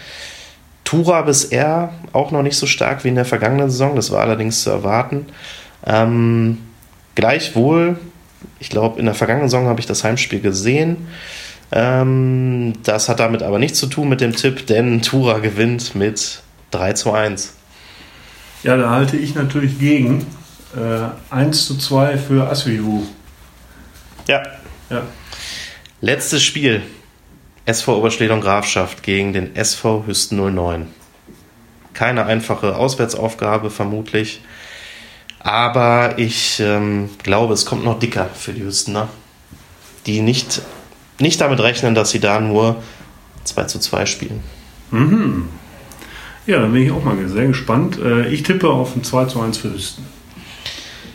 Tura 0.85 1.23
bisher 1.23 1.93
auch 2.13 2.31
noch 2.31 2.43
nicht 2.43 2.57
so 2.57 2.67
stark 2.67 3.05
wie 3.05 3.09
in 3.09 3.15
der 3.15 3.25
vergangenen 3.27 3.71
Saison, 3.71 3.95
das 3.95 4.11
war 4.11 4.21
allerdings 4.23 4.63
zu 4.63 4.71
erwarten. 4.71 5.27
Ähm, 5.87 6.59
gleichwohl, 7.15 7.99
ich 8.59 8.71
glaube, 8.71 8.99
in 8.99 9.05
der 9.05 9.15
vergangenen 9.15 9.49
Saison 9.49 9.67
habe 9.67 9.81
ich 9.81 9.87
das 9.87 10.03
Heimspiel 10.03 10.41
gesehen. 10.41 11.09
Ähm, 11.71 12.75
das 12.83 13.09
hat 13.09 13.21
damit 13.21 13.43
aber 13.43 13.59
nichts 13.59 13.79
zu 13.79 13.87
tun 13.87 14.09
mit 14.09 14.21
dem 14.21 14.35
Tipp, 14.35 14.67
denn 14.67 15.03
Tura 15.03 15.39
gewinnt 15.39 15.95
mit 15.95 16.43
3 16.71 16.93
zu 16.95 17.13
1. 17.13 17.55
Ja, 18.63 18.77
da 18.77 18.91
halte 18.91 19.17
ich 19.17 19.35
natürlich 19.35 19.79
gegen. 19.79 20.27
Äh, 20.77 21.35
1 21.35 21.67
zu 21.67 21.79
2 21.79 22.19
für 22.19 22.49
Asvihu. 22.51 23.07
Ja. 24.27 24.43
ja. 24.91 25.03
Letztes 26.01 26.43
Spiel. 26.43 26.83
SV 27.65 27.99
Oberschledung 27.99 28.41
Grafschaft 28.41 29.03
gegen 29.03 29.33
den 29.33 29.55
SV 29.55 30.05
Hüsten 30.07 30.55
09. 30.55 30.87
Keine 31.93 32.25
einfache 32.25 32.77
Auswärtsaufgabe 32.77 33.71
vermutlich. 33.71 34.41
Aber 35.41 36.19
ich 36.19 36.61
ähm, 36.61 37.11
glaube, 37.23 37.55
es 37.55 37.67
kommt 37.67 37.85
noch 37.85 37.99
dicker 37.99 38.29
für 38.35 38.53
die 38.53 38.65
Hüstener, 38.65 39.09
die 40.07 40.21
nicht, 40.21 40.63
nicht 41.21 41.41
damit 41.41 41.61
rechnen, 41.61 41.95
dass 41.95 42.11
sie 42.11 42.21
da 42.21 42.41
nur 42.41 42.83
2 43.45 43.65
zu 43.65 43.79
2 43.79 44.07
spielen. 44.07 44.41
Mhm. 44.91 45.45
Ja, 46.47 46.61
dann 46.61 46.73
bin 46.73 46.83
ich 46.83 46.91
auch 46.91 47.05
mal 47.05 47.17
sehr 47.29 47.47
gespannt. 47.47 47.99
Äh, 48.03 48.29
ich 48.29 48.43
tippe 48.43 48.71
auf 48.71 48.97
ein 48.97 49.05
2 49.05 49.27
zu 49.27 49.41
1 49.41 49.59
für 49.59 49.73
Hüsten. 49.73 50.05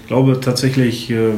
Ich 0.02 0.08
glaube 0.08 0.39
tatsächlich, 0.39 1.10
äh, 1.10 1.32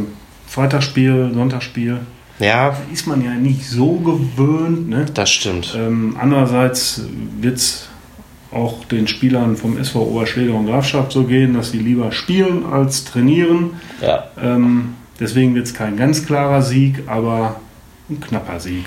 Freitagsspiel, 0.47 1.31
Sonntagsspiel. 1.33 1.99
Ja. 2.39 2.75
ist 2.91 3.07
man 3.07 3.23
ja 3.23 3.31
nicht 3.31 3.65
so 3.65 3.93
gewöhnt. 3.93 4.89
Ne? 4.89 5.05
Das 5.13 5.29
stimmt. 5.29 5.73
Ähm, 5.77 6.17
andererseits 6.19 7.03
wird 7.39 7.55
es 7.55 7.87
auch 8.51 8.83
den 8.85 9.07
Spielern 9.07 9.55
vom 9.55 9.77
SV 9.77 10.01
Oberschläger 10.01 10.53
und 10.53 10.65
Grafschaft 10.67 11.13
so 11.13 11.23
gehen, 11.23 11.53
dass 11.53 11.71
sie 11.71 11.79
lieber 11.79 12.11
spielen 12.11 12.65
als 12.65 13.05
trainieren. 13.05 13.71
Ja. 14.01 14.25
Ähm, 14.41 14.95
deswegen 15.19 15.55
wird 15.55 15.67
es 15.67 15.73
kein 15.73 15.95
ganz 15.95 16.25
klarer 16.25 16.61
Sieg, 16.61 17.03
aber 17.07 17.57
ein 18.09 18.19
knapper 18.19 18.59
Sieg. 18.59 18.85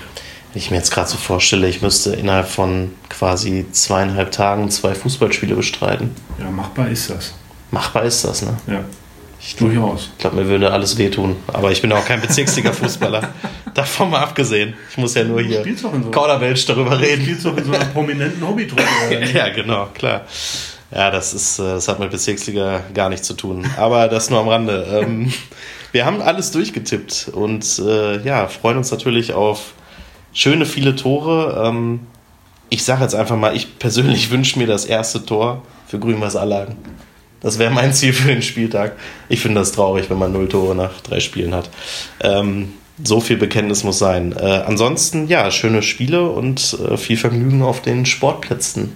Wenn 0.53 0.61
ich 0.61 0.71
mir 0.71 0.77
jetzt 0.77 0.91
gerade 0.91 1.09
so 1.09 1.17
vorstelle, 1.17 1.67
ich 1.67 1.81
müsste 1.81 2.13
innerhalb 2.13 2.47
von 2.47 2.91
quasi 3.09 3.65
zweieinhalb 3.71 4.31
Tagen 4.31 4.71
zwei 4.71 4.95
Fußballspiele 4.95 5.55
bestreiten. 5.55 6.15
Ja, 6.39 6.49
machbar 6.49 6.89
ist 6.89 7.09
das. 7.09 7.35
Machbar 7.71 8.03
ist 8.03 8.23
das, 8.23 8.41
ne? 8.41 8.57
Ja. 8.67 8.83
Ich 9.41 9.55
Durchaus. 9.55 10.09
Ich 10.11 10.17
glaube, 10.17 10.37
mir 10.37 10.47
würde 10.47 10.71
alles 10.71 10.97
wehtun. 10.97 11.37
Aber 11.47 11.71
ich 11.71 11.81
bin 11.81 11.91
auch 11.93 12.03
kein 12.03 12.19
Bezirksliga-Fußballer. 12.19 13.29
Davon 13.73 14.09
mal 14.09 14.21
abgesehen. 14.21 14.73
Ich 14.91 14.97
muss 14.97 15.13
ja 15.15 15.23
nur 15.23 15.41
hier 15.41 15.63
so 15.77 15.89
Kauderwelsch 16.11 16.65
darüber 16.65 16.99
reden. 16.99 17.19
Du 17.19 17.25
spielst 17.25 17.45
doch 17.45 17.55
in 17.55 17.63
so 17.63 17.71
einer 17.71 17.85
prominenten 17.85 18.45
Hobbytruppe. 18.45 18.83
ja, 19.33 19.49
genau, 19.49 19.87
klar. 19.93 20.25
Ja, 20.91 21.09
das 21.11 21.33
ist, 21.33 21.59
äh, 21.59 21.63
das 21.63 21.87
hat 21.87 21.99
mit 21.99 22.11
Bezirksliga 22.11 22.83
gar 22.93 23.09
nichts 23.09 23.27
zu 23.27 23.33
tun. 23.33 23.65
Aber 23.77 24.07
das 24.07 24.29
nur 24.29 24.39
am 24.39 24.49
Rande. 24.49 25.05
Wir 25.91 26.05
haben 26.05 26.21
alles 26.21 26.51
durchgetippt 26.51 27.29
und 27.33 27.79
äh, 27.79 28.21
ja, 28.23 28.47
freuen 28.47 28.77
uns 28.77 28.91
natürlich 28.91 29.33
auf 29.33 29.73
schöne 30.33 30.65
viele 30.65 30.95
Tore. 30.95 31.65
Ähm, 31.65 32.01
ich 32.69 32.83
sage 32.83 33.01
jetzt 33.01 33.15
einfach 33.15 33.37
mal, 33.37 33.55
ich 33.55 33.79
persönlich 33.79 34.31
wünsche 34.31 34.59
mir 34.59 34.67
das 34.67 34.85
erste 34.85 35.25
Tor 35.25 35.63
für 35.87 35.99
Grün-Weiß 35.99 36.35
Allagen. 36.35 36.75
Das 37.41 37.57
wäre 37.57 37.71
mein 37.71 37.93
Ziel 37.93 38.13
für 38.13 38.27
den 38.27 38.41
Spieltag. 38.41 38.97
Ich 39.29 39.39
finde 39.39 39.61
das 39.61 39.71
traurig, 39.71 40.09
wenn 40.09 40.19
man 40.19 40.31
null 40.31 40.49
Tore 40.49 40.75
nach 40.75 41.01
drei 41.01 41.19
Spielen 41.19 41.55
hat. 41.55 41.69
Ähm, 42.19 42.73
so 43.01 43.21
viel 43.21 43.37
Bekenntnis 43.37 43.83
muss 43.83 43.97
sein. 43.97 44.33
Äh, 44.33 44.43
ansonsten, 44.43 45.27
ja, 45.27 45.49
schöne 45.51 45.81
Spiele 45.81 46.29
und 46.29 46.77
äh, 46.85 46.97
viel 46.97 47.17
Vergnügen 47.17 47.61
auf 47.61 47.81
den 47.81 48.05
Sportplätzen. 48.05 48.93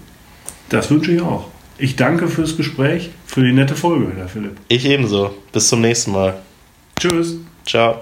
Das 0.69 0.91
wünsche 0.91 1.13
ich 1.13 1.21
auch. 1.21 1.45
Ich 1.77 1.95
danke 1.95 2.27
fürs 2.27 2.58
Gespräch, 2.58 3.10
für 3.25 3.43
die 3.43 3.53
nette 3.53 3.75
Folge, 3.75 4.12
Herr 4.15 4.27
Philipp. 4.27 4.58
Ich 4.67 4.86
ebenso. 4.86 5.34
Bis 5.51 5.69
zum 5.69 5.82
nächsten 5.82 6.12
Mal. 6.12 6.36
Tschüss. 7.04 7.36
Ciao. 7.66 8.02